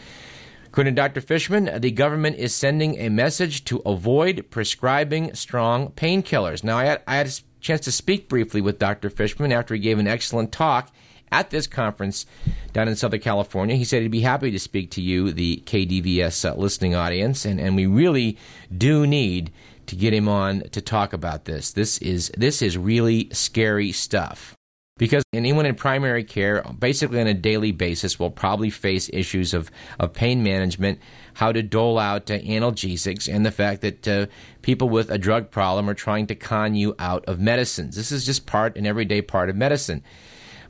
According 0.67 0.95
to 0.95 1.01
Dr. 1.01 1.21
Fishman, 1.21 1.81
the 1.81 1.91
government 1.91 2.37
is 2.37 2.55
sending 2.55 2.99
a 2.99 3.09
message 3.09 3.65
to 3.65 3.79
avoid 3.87 4.47
prescribing 4.51 5.35
strong 5.35 5.91
painkillers. 5.93 6.63
Now, 6.63 6.79
I 6.79 6.85
had, 6.85 7.03
I 7.07 7.17
had 7.17 7.27
a 7.29 7.33
chance 7.61 7.81
to 7.83 7.93
speak 7.93 8.29
briefly 8.29 8.61
with 8.61 8.79
Dr. 8.79 9.09
Fishman 9.09 9.53
after 9.53 9.75
he 9.75 9.81
gave 9.81 9.99
an 9.99 10.07
excellent 10.09 10.53
talk 10.53 10.93
at 11.33 11.51
this 11.51 11.67
conference 11.67 12.27
down 12.73 12.89
in 12.89 12.97
Southern 12.97 13.21
California. 13.21 13.77
He 13.77 13.85
said 13.85 14.03
he'd 14.03 14.11
be 14.11 14.21
happy 14.21 14.51
to 14.51 14.59
speak 14.59 14.91
to 14.93 15.03
you, 15.03 15.33
the 15.33 15.63
KDVS 15.67 16.49
uh, 16.49 16.55
listening 16.57 16.95
audience, 16.95 17.45
and, 17.45 17.61
and 17.61 17.77
we 17.77 17.87
really 17.87 18.37
do 18.77 19.07
need 19.07 19.53
to 19.91 19.97
get 19.97 20.15
him 20.15 20.29
on 20.29 20.61
to 20.71 20.81
talk 20.81 21.13
about 21.13 21.47
this. 21.47 21.73
This 21.73 21.99
is 21.99 22.31
this 22.37 22.63
is 22.63 22.79
really 22.79 23.29
scary 23.33 23.91
stuff. 23.91 24.55
Because 24.99 25.25
anyone 25.33 25.65
in 25.65 25.75
primary 25.75 26.23
care, 26.23 26.63
basically 26.79 27.21
on 27.21 27.27
a 27.27 27.35
daily 27.35 27.73
basis, 27.73 28.19
will 28.19 28.31
probably 28.31 28.69
face 28.69 29.09
issues 29.13 29.55
of, 29.55 29.71
of 29.99 30.13
pain 30.13 30.43
management, 30.43 31.01
how 31.33 31.53
to 31.53 31.63
dole 31.63 31.99
out 31.99 32.31
uh, 32.31 32.39
analgesics, 32.41 33.27
and 33.27 33.45
the 33.45 33.51
fact 33.51 33.81
that 33.81 34.07
uh, 34.07 34.27
people 34.61 34.91
with 34.91 35.11
a 35.11 35.17
drug 35.17 35.51
problem 35.51 35.89
are 35.89 35.95
trying 35.95 36.27
to 36.27 36.35
con 36.35 36.75
you 36.75 36.95
out 36.99 37.25
of 37.25 37.41
medicines. 37.41 37.97
This 37.97 38.13
is 38.13 38.27
just 38.27 38.45
part, 38.45 38.77
an 38.77 38.87
everyday 38.87 39.23
part 39.23 39.49
of 39.49 39.57
medicine. 39.57 40.05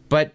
But 0.09 0.33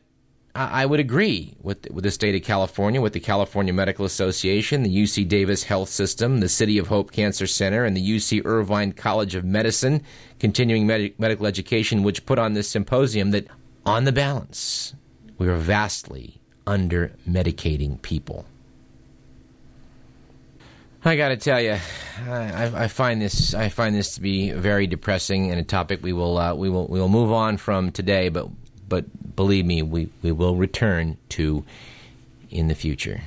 I 0.56 0.86
would 0.86 1.02
agree 1.02 1.54
with 1.62 1.92
with 1.92 2.06
the 2.06 2.12
state 2.12 2.34
of 2.34 2.42
California, 2.42 3.02
with 3.02 3.12
the 3.12 3.20
California 3.20 3.74
Medical 3.74 4.06
Association, 4.06 4.84
the 4.84 5.04
UC 5.04 5.28
Davis 5.28 5.64
Health 5.64 5.90
System, 5.90 6.40
the 6.40 6.48
City 6.48 6.78
of 6.78 6.88
Hope 6.88 7.12
Cancer 7.12 7.46
Center, 7.46 7.84
and 7.84 7.96
the 7.96 8.10
UC 8.10 8.42
Irvine 8.46 8.94
College 8.94 9.36
of 9.36 9.44
Medicine, 9.44 10.02
continuing 10.40 10.88
med- 10.88 11.14
medical 11.20 11.46
education, 11.46 12.04
which 12.04 12.26
put 12.26 12.40
on 12.40 12.54
this 12.54 12.70
symposium 12.70 13.32
that, 13.32 13.48
on 13.86 14.06
the 14.06 14.14
balance, 14.14 14.96
we 15.38 15.50
are 15.50 15.58
vastly 15.58 16.40
under 16.66 17.12
medicating 17.30 18.02
people. 18.02 18.46
I 21.04 21.18
got 21.18 21.30
to 21.30 21.38
tell 21.38 21.62
you, 21.62 21.78
I, 22.28 22.86
I, 22.86 22.88
find 22.88 23.22
this 23.22 23.54
I 23.54 23.70
find 23.70 23.94
this 23.94 24.16
to 24.16 24.22
be 24.22 24.52
very 24.52 24.88
depressing 24.88 25.52
and 25.52 25.60
a 25.60 25.64
topic 25.64 26.02
we 26.02 26.14
will 26.14 26.38
uh, 26.38 26.56
we 26.56 26.70
will 26.70 26.88
we 26.88 27.00
will 27.00 27.10
move 27.10 27.32
on 27.32 27.58
from 27.58 27.92
today, 27.92 28.30
but 28.30 28.48
but 28.88 29.06
believe 29.36 29.66
me, 29.66 29.82
we, 29.82 30.10
we 30.22 30.32
will 30.32 30.56
return 30.56 31.18
to 31.30 31.64
in 32.50 32.68
the 32.68 32.76
future. 32.76 33.22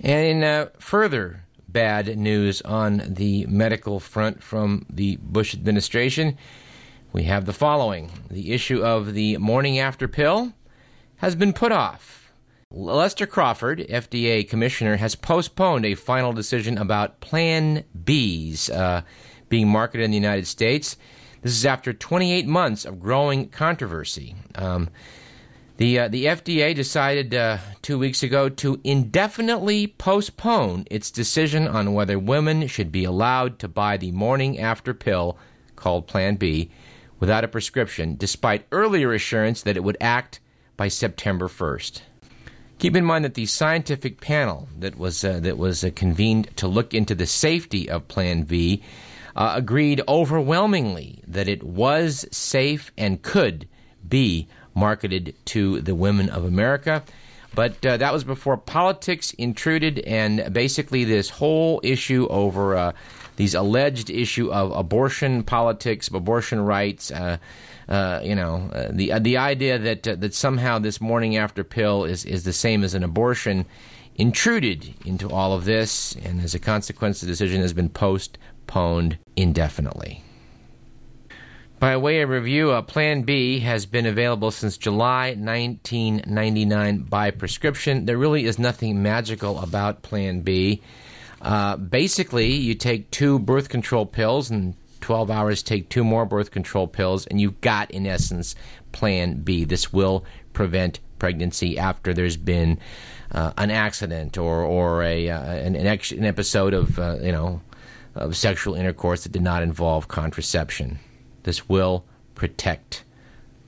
And 0.00 0.26
in 0.26 0.44
uh, 0.44 0.68
further 0.78 1.44
bad 1.68 2.18
news 2.18 2.60
on 2.62 3.02
the 3.06 3.46
medical 3.46 4.00
front 4.00 4.42
from 4.42 4.84
the 4.90 5.16
Bush 5.16 5.54
administration, 5.54 6.36
we 7.12 7.24
have 7.24 7.44
the 7.44 7.52
following 7.52 8.10
the 8.30 8.52
issue 8.52 8.82
of 8.82 9.14
the 9.14 9.36
morning 9.38 9.78
after 9.78 10.08
pill 10.08 10.52
has 11.16 11.34
been 11.34 11.52
put 11.52 11.72
off. 11.72 12.32
Lester 12.70 13.26
Crawford, 13.26 13.80
FDA 13.80 14.48
commissioner, 14.48 14.96
has 14.96 15.14
postponed 15.14 15.84
a 15.84 15.94
final 15.94 16.32
decision 16.32 16.78
about 16.78 17.20
Plan 17.20 17.84
Bs 18.04 18.70
uh, 18.74 19.02
being 19.50 19.68
marketed 19.68 20.04
in 20.04 20.10
the 20.10 20.16
United 20.16 20.46
States. 20.46 20.96
This 21.42 21.52
is 21.52 21.66
after 21.66 21.92
28 21.92 22.46
months 22.46 22.84
of 22.84 23.00
growing 23.00 23.48
controversy. 23.48 24.36
Um, 24.54 24.88
the, 25.76 25.98
uh, 25.98 26.08
the 26.08 26.26
FDA 26.26 26.72
decided 26.74 27.34
uh, 27.34 27.58
two 27.82 27.98
weeks 27.98 28.22
ago 28.22 28.48
to 28.48 28.80
indefinitely 28.84 29.88
postpone 29.88 30.86
its 30.88 31.10
decision 31.10 31.66
on 31.66 31.94
whether 31.94 32.18
women 32.18 32.68
should 32.68 32.92
be 32.92 33.02
allowed 33.02 33.58
to 33.58 33.68
buy 33.68 33.96
the 33.96 34.12
morning 34.12 34.60
after 34.60 34.94
pill 34.94 35.36
called 35.74 36.06
Plan 36.06 36.36
B 36.36 36.70
without 37.18 37.42
a 37.42 37.48
prescription, 37.48 38.14
despite 38.16 38.66
earlier 38.70 39.12
assurance 39.12 39.62
that 39.62 39.76
it 39.76 39.82
would 39.82 39.96
act 40.00 40.38
by 40.76 40.86
September 40.86 41.48
1st. 41.48 42.02
Keep 42.78 42.94
in 42.94 43.04
mind 43.04 43.24
that 43.24 43.34
the 43.34 43.46
scientific 43.46 44.20
panel 44.20 44.68
that 44.78 44.96
was, 44.96 45.24
uh, 45.24 45.40
that 45.40 45.58
was 45.58 45.82
uh, 45.82 45.90
convened 45.96 46.56
to 46.56 46.68
look 46.68 46.94
into 46.94 47.16
the 47.16 47.26
safety 47.26 47.88
of 47.88 48.06
Plan 48.06 48.42
B 48.42 48.82
uh, 49.36 49.54
agreed 49.56 50.02
overwhelmingly 50.08 51.22
that 51.26 51.48
it 51.48 51.62
was 51.62 52.26
safe 52.30 52.92
and 52.96 53.22
could 53.22 53.68
be 54.06 54.48
marketed 54.74 55.34
to 55.46 55.80
the 55.80 55.94
women 55.94 56.28
of 56.28 56.44
America. 56.44 57.02
But 57.54 57.84
uh, 57.84 57.98
that 57.98 58.12
was 58.12 58.24
before 58.24 58.56
politics 58.56 59.32
intruded, 59.32 59.98
and 60.00 60.52
basically, 60.52 61.04
this 61.04 61.28
whole 61.28 61.80
issue 61.84 62.26
over 62.30 62.74
uh, 62.74 62.92
these 63.36 63.54
alleged 63.54 64.08
issue 64.08 64.50
of 64.50 64.72
abortion 64.72 65.42
politics, 65.42 66.08
abortion 66.08 66.60
rights. 66.60 67.10
Uh, 67.10 67.36
uh 67.88 68.20
you 68.22 68.34
know, 68.34 68.70
uh, 68.72 68.88
the 68.90 69.18
the 69.18 69.36
idea 69.36 69.78
that 69.78 70.02
that 70.04 70.32
somehow 70.32 70.78
this 70.78 71.00
morning 71.00 71.36
after 71.36 71.62
pill 71.62 72.04
is 72.04 72.24
is 72.24 72.44
the 72.44 72.52
same 72.54 72.84
as 72.84 72.94
an 72.94 73.04
abortion 73.04 73.66
intruded 74.14 74.94
into 75.04 75.30
all 75.30 75.52
of 75.52 75.64
this, 75.64 76.14
and 76.24 76.40
as 76.40 76.54
a 76.54 76.58
consequence, 76.58 77.20
the 77.20 77.26
decision 77.26 77.60
has 77.60 77.72
been 77.74 77.88
post 77.88 78.38
postponed 78.72 79.18
indefinitely. 79.36 80.22
By 81.78 81.96
way 81.98 82.22
of 82.22 82.30
review, 82.30 82.80
Plan 82.86 83.22
B 83.22 83.58
has 83.60 83.84
been 83.84 84.06
available 84.06 84.50
since 84.50 84.78
July 84.78 85.34
1999 85.34 87.00
by 87.00 87.32
prescription. 87.32 88.06
There 88.06 88.16
really 88.16 88.46
is 88.46 88.58
nothing 88.58 89.02
magical 89.02 89.58
about 89.58 90.02
Plan 90.02 90.40
B. 90.40 90.80
Uh, 91.42 91.76
basically, 91.76 92.52
you 92.52 92.74
take 92.74 93.10
two 93.10 93.38
birth 93.38 93.68
control 93.68 94.06
pills 94.06 94.50
and 94.50 94.74
12 95.00 95.30
hours 95.30 95.62
take 95.62 95.88
two 95.88 96.04
more 96.04 96.24
birth 96.24 96.50
control 96.52 96.86
pills, 96.86 97.26
and 97.26 97.40
you've 97.40 97.60
got, 97.60 97.90
in 97.90 98.06
essence, 98.06 98.54
Plan 98.92 99.42
B. 99.42 99.64
This 99.64 99.92
will 99.92 100.24
prevent 100.52 101.00
pregnancy 101.18 101.76
after 101.76 102.14
there's 102.14 102.36
been 102.36 102.78
uh, 103.32 103.52
an 103.58 103.70
accident 103.72 104.38
or, 104.38 104.62
or 104.62 105.02
a, 105.02 105.28
uh, 105.28 105.42
an, 105.42 105.74
an, 105.74 106.24
episode 106.24 106.74
of, 106.74 106.98
uh, 106.98 107.16
you 107.20 107.32
know, 107.32 107.60
of 108.14 108.36
sexual 108.36 108.74
intercourse 108.74 109.22
that 109.22 109.32
did 109.32 109.42
not 109.42 109.62
involve 109.62 110.08
contraception. 110.08 110.98
This 111.44 111.68
will 111.68 112.04
protect 112.34 113.04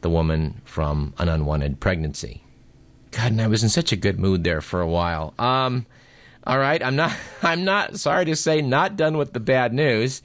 the 0.00 0.10
woman 0.10 0.60
from 0.64 1.14
an 1.18 1.28
unwanted 1.28 1.80
pregnancy. 1.80 2.42
God, 3.10 3.32
and 3.32 3.40
I 3.40 3.46
was 3.46 3.62
in 3.62 3.68
such 3.68 3.92
a 3.92 3.96
good 3.96 4.18
mood 4.18 4.44
there 4.44 4.60
for 4.60 4.80
a 4.80 4.88
while. 4.88 5.34
Um, 5.38 5.86
all 6.46 6.58
right, 6.58 6.82
I'm 6.82 6.96
not. 6.96 7.16
I'm 7.42 7.64
not 7.64 7.98
sorry 7.98 8.24
to 8.26 8.36
say, 8.36 8.60
not 8.60 8.96
done 8.96 9.16
with 9.16 9.32
the 9.32 9.40
bad 9.40 9.72
news. 9.72 10.22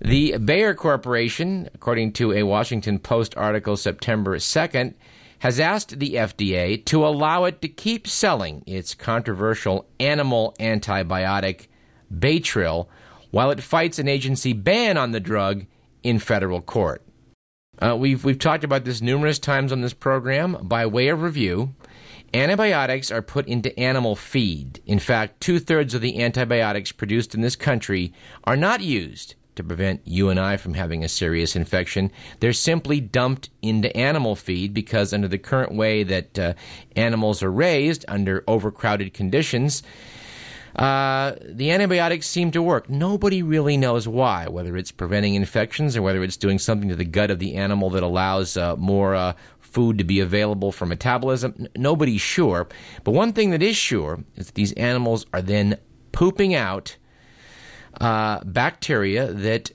The 0.00 0.38
Bayer 0.38 0.74
Corporation, 0.74 1.68
according 1.74 2.12
to 2.14 2.32
a 2.32 2.44
Washington 2.44 2.98
Post 2.98 3.36
article 3.36 3.76
September 3.76 4.38
2nd, 4.38 4.94
has 5.40 5.58
asked 5.58 5.98
the 5.98 6.14
FDA 6.14 6.84
to 6.86 7.04
allow 7.04 7.44
it 7.44 7.60
to 7.62 7.68
keep 7.68 8.06
selling 8.06 8.62
its 8.66 8.94
controversial 8.94 9.86
animal 9.98 10.54
antibiotic 10.60 11.66
Baytril 12.12 12.86
while 13.30 13.50
it 13.50 13.62
fights 13.62 13.98
an 13.98 14.08
agency 14.08 14.52
ban 14.52 14.96
on 14.96 15.12
the 15.12 15.20
drug 15.20 15.66
in 16.02 16.18
federal 16.18 16.60
court. 16.60 17.02
Uh, 17.80 17.96
we've, 17.96 18.24
we've 18.24 18.38
talked 18.38 18.64
about 18.64 18.84
this 18.84 19.00
numerous 19.00 19.38
times 19.38 19.70
on 19.70 19.80
this 19.80 19.94
program. 19.94 20.58
By 20.62 20.86
way 20.86 21.08
of 21.08 21.22
review, 21.22 21.74
antibiotics 22.34 23.10
are 23.12 23.22
put 23.22 23.46
into 23.46 23.78
animal 23.78 24.16
feed. 24.16 24.80
In 24.86 24.98
fact, 24.98 25.40
two 25.40 25.58
thirds 25.58 25.94
of 25.94 26.00
the 26.00 26.20
antibiotics 26.20 26.90
produced 26.90 27.34
in 27.34 27.40
this 27.40 27.56
country 27.56 28.12
are 28.44 28.56
not 28.56 28.80
used 28.80 29.36
to 29.54 29.64
prevent 29.64 30.00
you 30.04 30.30
and 30.30 30.38
I 30.38 30.56
from 30.56 30.74
having 30.74 31.04
a 31.04 31.08
serious 31.08 31.54
infection. 31.56 32.10
They're 32.40 32.52
simply 32.52 33.00
dumped 33.00 33.50
into 33.60 33.94
animal 33.96 34.36
feed 34.36 34.72
because, 34.72 35.12
under 35.12 35.28
the 35.28 35.38
current 35.38 35.74
way 35.74 36.04
that 36.04 36.38
uh, 36.38 36.54
animals 36.96 37.42
are 37.42 37.50
raised 37.50 38.04
under 38.08 38.44
overcrowded 38.46 39.14
conditions, 39.14 39.82
uh, 40.76 41.34
the 41.42 41.70
antibiotics 41.70 42.26
seem 42.26 42.50
to 42.52 42.62
work. 42.62 42.88
Nobody 42.88 43.42
really 43.42 43.76
knows 43.76 44.06
why, 44.06 44.46
whether 44.48 44.76
it's 44.76 44.92
preventing 44.92 45.34
infections 45.34 45.96
or 45.96 46.02
whether 46.02 46.22
it's 46.22 46.36
doing 46.36 46.58
something 46.58 46.88
to 46.88 46.96
the 46.96 47.04
gut 47.04 47.30
of 47.30 47.38
the 47.38 47.54
animal 47.56 47.90
that 47.90 48.02
allows 48.02 48.56
uh, 48.56 48.76
more 48.76 49.14
uh, 49.14 49.32
food 49.60 49.98
to 49.98 50.04
be 50.04 50.20
available 50.20 50.72
for 50.72 50.86
metabolism. 50.86 51.54
N- 51.58 51.68
nobody's 51.76 52.20
sure. 52.20 52.68
But 53.04 53.12
one 53.12 53.32
thing 53.32 53.50
that 53.50 53.62
is 53.62 53.76
sure 53.76 54.24
is 54.36 54.46
that 54.46 54.54
these 54.54 54.72
animals 54.72 55.26
are 55.32 55.42
then 55.42 55.78
pooping 56.12 56.54
out 56.54 56.96
uh, 58.00 58.42
bacteria 58.44 59.32
that 59.32 59.70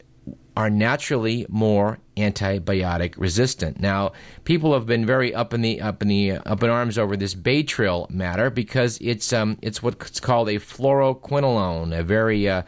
are 0.56 0.70
naturally 0.70 1.46
more 1.50 2.00
antibiotic 2.16 3.16
resistant. 3.18 3.80
Now, 3.80 4.12
people 4.44 4.74
have 4.74 4.86
been 4.86 5.06
very 5.06 5.34
up 5.34 5.54
in 5.54 5.62
the 5.62 5.82
up 5.82 6.02
in 6.02 6.08
the 6.08 6.32
up 6.34 6.64
in 6.64 6.70
arms 6.70 6.98
over 6.98 7.18
this 7.18 7.34
Baytril 7.34 8.10
matter 8.10 8.50
because 8.50 9.00
it's 9.02 9.34
um 9.34 9.58
it's 9.62 9.82
what's 9.82 10.20
called 10.20 10.50
a 10.50 10.56
fluoroquinolone, 10.56 11.98
a 11.98 12.04
very 12.04 12.48
uh, 12.48 12.64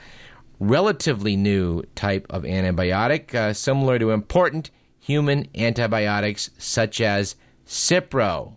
relatively 0.59 1.35
new 1.35 1.83
type 1.95 2.25
of 2.29 2.43
antibiotic, 2.43 3.33
uh, 3.35 3.53
similar 3.53 3.99
to 3.99 4.11
important 4.11 4.71
human 4.99 5.47
antibiotics 5.55 6.49
such 6.57 7.01
as 7.01 7.35
Cipro. 7.67 8.55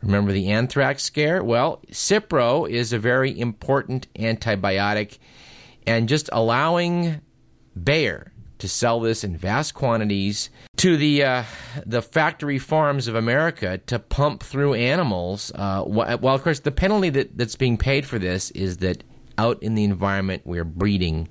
Remember 0.00 0.32
the 0.32 0.48
anthrax 0.48 1.02
scare? 1.02 1.42
Well, 1.42 1.82
Cipro 1.90 2.70
is 2.70 2.92
a 2.92 2.98
very 2.98 3.38
important 3.38 4.06
antibiotic, 4.14 5.18
and 5.86 6.08
just 6.08 6.30
allowing 6.32 7.20
Bayer 7.82 8.32
to 8.58 8.68
sell 8.68 9.00
this 9.00 9.24
in 9.24 9.36
vast 9.36 9.74
quantities 9.74 10.50
to 10.76 10.96
the 10.96 11.24
uh, 11.24 11.44
the 11.86 12.02
factory 12.02 12.58
farms 12.58 13.08
of 13.08 13.14
America 13.14 13.78
to 13.86 13.98
pump 13.98 14.42
through 14.42 14.74
animals. 14.74 15.52
Uh, 15.54 15.84
of 15.84 16.42
course, 16.42 16.60
the 16.60 16.70
penalty 16.70 17.10
that, 17.10 17.36
that's 17.36 17.56
being 17.56 17.76
paid 17.76 18.06
for 18.06 18.18
this 18.18 18.50
is 18.52 18.78
that 18.78 19.04
out 19.36 19.62
in 19.62 19.74
the 19.74 19.84
environment 19.84 20.42
we're 20.44 20.64
breeding 20.64 21.28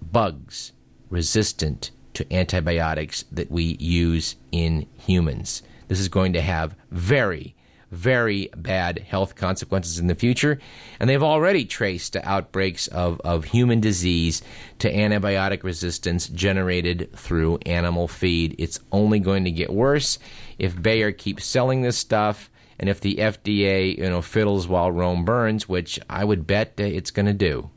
bugs 0.00 0.72
resistant 1.10 1.90
to 2.14 2.32
antibiotics 2.32 3.24
that 3.30 3.50
we 3.50 3.76
use 3.78 4.36
in 4.50 4.86
humans. 4.96 5.62
This 5.88 6.00
is 6.00 6.08
going 6.08 6.32
to 6.34 6.40
have 6.40 6.74
very, 6.90 7.54
very 7.90 8.50
bad 8.56 8.98
health 8.98 9.34
consequences 9.34 9.98
in 9.98 10.06
the 10.06 10.14
future, 10.14 10.58
and 11.00 11.08
they've 11.08 11.22
already 11.22 11.64
traced 11.64 12.16
outbreaks 12.16 12.86
of, 12.88 13.20
of 13.20 13.44
human 13.44 13.80
disease 13.80 14.42
to 14.78 14.92
antibiotic 14.92 15.62
resistance 15.62 16.28
generated 16.28 17.10
through 17.14 17.58
animal 17.66 18.08
feed. 18.08 18.54
It's 18.58 18.80
only 18.92 19.18
going 19.18 19.44
to 19.44 19.50
get 19.50 19.72
worse 19.72 20.18
if 20.58 20.80
Bayer 20.80 21.12
keeps 21.12 21.44
selling 21.44 21.82
this 21.82 21.98
stuff. 21.98 22.50
And 22.80 22.88
if 22.88 23.00
the 23.00 23.16
FDA, 23.16 23.98
you 23.98 24.08
know, 24.08 24.22
fiddles 24.22 24.68
while 24.68 24.92
Rome 24.92 25.24
burns, 25.24 25.68
which 25.68 25.98
I 26.08 26.24
would 26.24 26.46
bet 26.46 26.74
it's 26.78 27.10
going 27.10 27.26
to 27.26 27.32
do. 27.32 27.70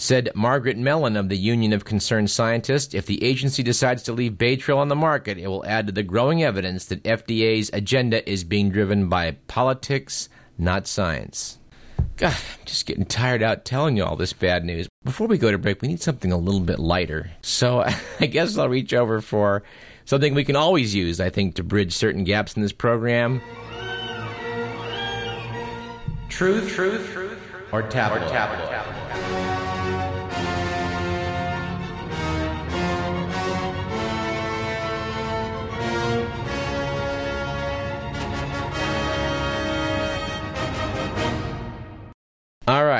Said 0.00 0.30
Margaret 0.32 0.78
Mellon 0.78 1.16
of 1.16 1.28
the 1.28 1.36
Union 1.36 1.72
of 1.72 1.84
Concerned 1.84 2.30
Scientists, 2.30 2.94
if 2.94 3.06
the 3.06 3.20
agency 3.24 3.64
decides 3.64 4.04
to 4.04 4.12
leave 4.12 4.34
Baytril 4.34 4.76
on 4.76 4.86
the 4.86 4.94
market, 4.94 5.38
it 5.38 5.48
will 5.48 5.66
add 5.66 5.88
to 5.88 5.92
the 5.92 6.04
growing 6.04 6.40
evidence 6.40 6.84
that 6.84 7.02
FDA's 7.02 7.68
agenda 7.72 8.26
is 8.30 8.44
being 8.44 8.70
driven 8.70 9.08
by 9.08 9.32
politics, 9.48 10.28
not 10.56 10.86
science. 10.86 11.58
God, 12.16 12.32
I'm 12.32 12.64
just 12.64 12.86
getting 12.86 13.06
tired 13.06 13.42
out 13.42 13.64
telling 13.64 13.96
you 13.96 14.04
all 14.04 14.14
this 14.14 14.32
bad 14.32 14.64
news. 14.64 14.88
Before 15.02 15.26
we 15.26 15.36
go 15.36 15.50
to 15.50 15.58
break, 15.58 15.82
we 15.82 15.88
need 15.88 16.00
something 16.00 16.30
a 16.30 16.38
little 16.38 16.60
bit 16.60 16.78
lighter. 16.78 17.32
So 17.42 17.80
I 18.20 18.26
guess 18.26 18.56
I'll 18.56 18.68
reach 18.68 18.94
over 18.94 19.20
for 19.20 19.64
something 20.04 20.32
we 20.32 20.44
can 20.44 20.54
always 20.54 20.94
use, 20.94 21.18
I 21.18 21.30
think, 21.30 21.56
to 21.56 21.64
bridge 21.64 21.92
certain 21.92 22.22
gaps 22.22 22.54
in 22.54 22.62
this 22.62 22.72
program. 22.72 23.40
Truth, 26.28 26.70
truth, 26.70 27.10
truth, 27.12 27.40
or 27.72 27.82
tabloid. 27.82 28.22
Or 28.22 28.28
tabloid. 28.28 29.57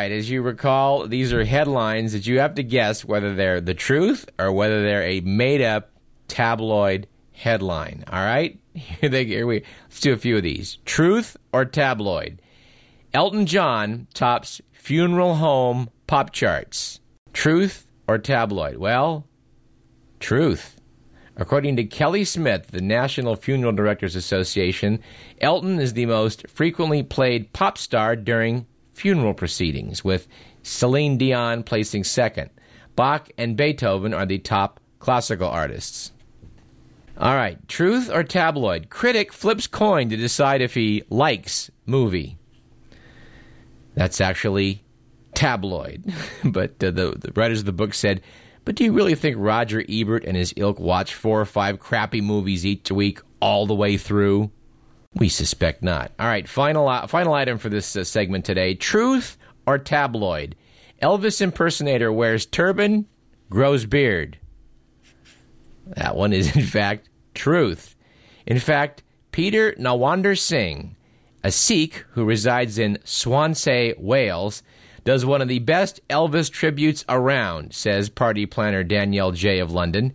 Right, 0.08 0.16
as 0.16 0.30
you 0.30 0.42
recall, 0.42 1.06
these 1.06 1.32
are 1.32 1.44
headlines 1.44 2.12
that 2.12 2.26
you 2.26 2.38
have 2.40 2.54
to 2.54 2.62
guess 2.62 3.04
whether 3.04 3.34
they're 3.34 3.60
the 3.60 3.74
truth 3.74 4.28
or 4.38 4.52
whether 4.52 4.82
they're 4.82 5.02
a 5.02 5.20
made 5.20 5.60
up 5.60 5.90
tabloid 6.28 7.06
headline. 7.32 8.04
All 8.10 8.24
right? 8.24 8.58
Here, 8.74 9.10
they, 9.10 9.24
here 9.24 9.46
we 9.46 9.64
let's 9.84 10.00
do 10.00 10.12
a 10.12 10.16
few 10.16 10.36
of 10.36 10.44
these. 10.44 10.78
Truth 10.84 11.36
or 11.52 11.64
tabloid? 11.64 12.40
Elton 13.12 13.44
John 13.44 14.06
tops 14.14 14.60
funeral 14.72 15.34
home 15.34 15.90
pop 16.06 16.32
charts. 16.32 17.00
Truth 17.32 17.88
or 18.06 18.18
tabloid? 18.18 18.76
Well, 18.76 19.26
truth. 20.20 20.80
According 21.36 21.74
to 21.76 21.84
Kelly 21.84 22.24
Smith, 22.24 22.68
the 22.68 22.80
National 22.80 23.34
Funeral 23.34 23.72
Directors 23.72 24.14
Association, 24.14 25.00
Elton 25.40 25.80
is 25.80 25.94
the 25.94 26.06
most 26.06 26.48
frequently 26.48 27.02
played 27.02 27.52
pop 27.52 27.78
star 27.78 28.14
during 28.14 28.66
funeral 28.98 29.34
proceedings, 29.34 30.04
with 30.04 30.28
Celine 30.62 31.16
Dion 31.16 31.62
placing 31.62 32.04
second. 32.04 32.50
Bach 32.96 33.30
and 33.38 33.56
Beethoven 33.56 34.12
are 34.12 34.26
the 34.26 34.38
top 34.38 34.80
classical 34.98 35.48
artists. 35.48 36.12
All 37.16 37.34
right, 37.34 37.66
truth 37.68 38.10
or 38.10 38.22
tabloid? 38.22 38.90
Critic 38.90 39.32
flips 39.32 39.66
coin 39.66 40.08
to 40.08 40.16
decide 40.16 40.60
if 40.60 40.74
he 40.74 41.02
likes 41.10 41.70
movie. 41.86 42.38
That's 43.94 44.20
actually 44.20 44.84
tabloid. 45.34 46.04
but 46.44 46.82
uh, 46.82 46.90
the, 46.90 47.16
the 47.18 47.32
writers 47.34 47.60
of 47.60 47.66
the 47.66 47.72
book 47.72 47.94
said, 47.94 48.20
but 48.64 48.74
do 48.74 48.84
you 48.84 48.92
really 48.92 49.14
think 49.14 49.36
Roger 49.38 49.84
Ebert 49.88 50.24
and 50.24 50.36
his 50.36 50.52
ilk 50.56 50.78
watch 50.78 51.14
four 51.14 51.40
or 51.40 51.46
five 51.46 51.78
crappy 51.78 52.20
movies 52.20 52.66
each 52.66 52.90
week 52.90 53.20
all 53.40 53.66
the 53.66 53.74
way 53.74 53.96
through? 53.96 54.50
We 55.14 55.28
suspect 55.28 55.82
not. 55.82 56.12
All 56.18 56.26
right, 56.26 56.48
final 56.48 56.88
uh, 56.88 57.06
final 57.06 57.32
item 57.32 57.58
for 57.58 57.68
this 57.68 57.96
uh, 57.96 58.04
segment 58.04 58.44
today: 58.44 58.74
truth 58.74 59.36
or 59.66 59.78
tabloid? 59.78 60.54
Elvis 61.02 61.40
impersonator 61.40 62.12
wears 62.12 62.44
turban, 62.44 63.06
grows 63.50 63.86
beard. 63.86 64.38
That 65.86 66.16
one 66.16 66.32
is 66.32 66.54
in 66.56 66.62
fact 66.62 67.08
truth. 67.34 67.96
In 68.46 68.58
fact, 68.58 69.02
Peter 69.32 69.72
Nawander 69.72 70.38
Singh, 70.38 70.96
a 71.42 71.50
Sikh 71.50 72.04
who 72.10 72.24
resides 72.24 72.78
in 72.78 72.98
Swansea, 73.04 73.94
Wales, 73.98 74.62
does 75.04 75.24
one 75.24 75.40
of 75.40 75.48
the 75.48 75.60
best 75.60 76.00
Elvis 76.08 76.50
tributes 76.50 77.04
around, 77.08 77.74
says 77.74 78.08
party 78.08 78.46
planner 78.46 78.84
Danielle 78.84 79.32
J 79.32 79.58
of 79.58 79.72
London. 79.72 80.12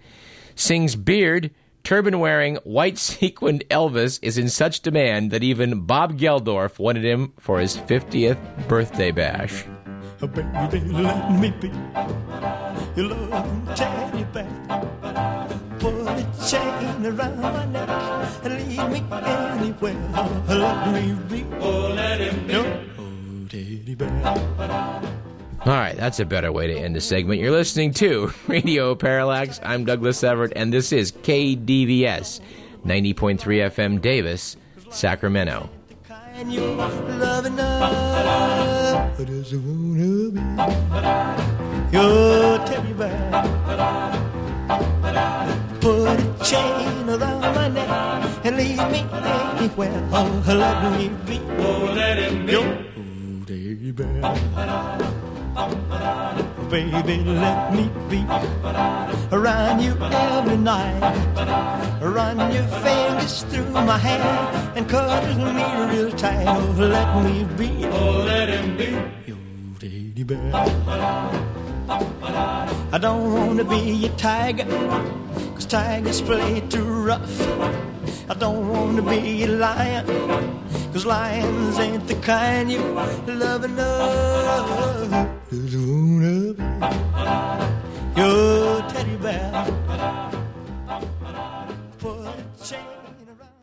Singh's 0.56 0.96
beard 0.96 1.52
turban 1.84 2.20
wearing, 2.20 2.56
white 2.64 2.98
sequined 3.10 3.64
Elvis 3.70 4.20
is 4.22 4.38
in 4.38 4.50
such 4.50 4.82
demand 4.82 5.32
that 5.32 5.44
even 5.44 5.82
Bob 5.86 6.18
Geldof 6.18 6.80
wanted 6.80 7.06
him 7.06 7.34
for 7.40 7.60
his 7.60 7.78
50th 7.78 8.68
birthday 8.68 9.12
bash. 9.12 9.66
Oh, 10.22 10.28
baby, 10.28 10.80
let 10.80 11.32
me 11.40 11.52
be 11.60 11.68
your 12.96 13.08
loving 13.10 13.66
teddy 13.76 14.24
bear. 14.26 14.48
Put 15.80 15.96
a 16.08 16.26
chain 16.48 17.06
around 17.06 17.42
my 17.42 17.66
neck 17.66 17.90
and 18.44 18.70
lead 18.70 18.90
me 18.92 19.04
anywhere. 19.12 19.98
Oh, 20.16 20.44
let 20.48 20.94
me 20.94 21.14
be. 21.28 21.46
Oh, 21.60 21.94
let 21.94 22.20
him 22.22 22.48
be. 22.48 22.54
Your 22.54 22.66
oh, 23.00 23.48
teddy 23.50 23.96
bear. 23.96 25.23
All 25.66 25.72
right, 25.72 25.96
that's 25.96 26.20
a 26.20 26.26
better 26.26 26.52
way 26.52 26.68
to 26.68 26.74
end 26.78 26.94
the 26.94 27.00
segment. 27.00 27.40
You're 27.40 27.52
listening 27.52 27.94
to 27.94 28.34
Radio 28.48 28.96
Parallax. 28.96 29.62
I'm 29.64 29.86
Douglas 29.86 30.22
Everett, 30.22 30.52
and 30.58 30.74
this 30.74 30.92
is 30.92 31.14
KDVS 31.14 32.42
90.3 32.86 33.38
FM 33.38 34.02
Davis, 34.02 34.58
Sacramento. 34.92 35.70
Kind 36.06 36.52
you 36.52 36.60
love 36.62 37.46
enough. 37.46 39.18
But 39.18 39.28
does 39.28 39.54
it 39.54 39.60
wanna 39.60 40.32
be 40.32 40.42
your 41.96 42.58
teddy 42.68 42.92
bear? 42.94 43.32
Put 45.80 46.20
a 46.20 46.44
chain 46.44 47.10
around 47.10 47.56
my 47.56 47.70
neck 47.70 48.46
and 48.46 48.58
lead 48.58 48.92
me 48.92 49.06
anywhere. 49.14 50.10
Oh, 50.12 50.44
let 50.46 51.00
me 51.00 51.08
be. 51.26 51.40
Oh, 51.60 51.94
let 51.96 52.18
him 52.18 52.46
be. 52.46 52.52
Your 52.52 52.74
teddy 53.46 53.92
bear. 53.92 54.22
Baby, 55.54 57.24
let 57.24 57.72
me 57.72 57.88
be 58.10 58.26
around 59.32 59.82
you 59.82 59.94
every 60.02 60.58
night. 60.58 61.00
Run 62.02 62.40
your 62.52 62.68
fingers 62.82 63.44
through 63.44 63.70
my 63.70 64.00
hair 64.00 64.74
and 64.76 64.90
cuddle 64.90 65.54
me 65.54 65.64
real 65.94 66.12
tight. 66.12 66.48
Oh, 66.48 66.74
let 66.80 67.24
me 67.24 67.44
be. 67.56 67.86
Oh, 67.86 68.24
let 68.26 68.50
him 68.50 68.76
be 68.78 68.98
your 69.28 69.38
teddy 69.80 70.24
bear. 70.24 70.52
I 72.92 72.98
don't 72.98 73.34
want 73.34 73.60
to 73.60 73.66
be 73.66 74.08
a 74.08 74.10
tiger, 74.18 74.66
cause 75.54 75.68
tigers 75.68 76.22
play 76.22 76.62
too 76.62 76.84
rough. 76.84 77.42
I 78.28 78.34
don't 78.34 78.70
want 78.70 78.96
to 78.96 79.04
be 79.04 79.44
a 79.44 79.48
lion, 79.50 80.08
cause 80.92 81.06
lions 81.06 81.78
ain't 81.78 82.08
the 82.08 82.16
kind 82.16 82.72
you 82.72 82.82
love 83.28 83.64
enough. 83.66 85.43
Cause 85.54 85.76
one 85.76 86.24
of 86.26 86.58
your 88.18 88.82
teddy 88.90 89.16
bear 89.18 89.66
for 92.00 92.26
a 92.26 92.66
change. 92.66 92.93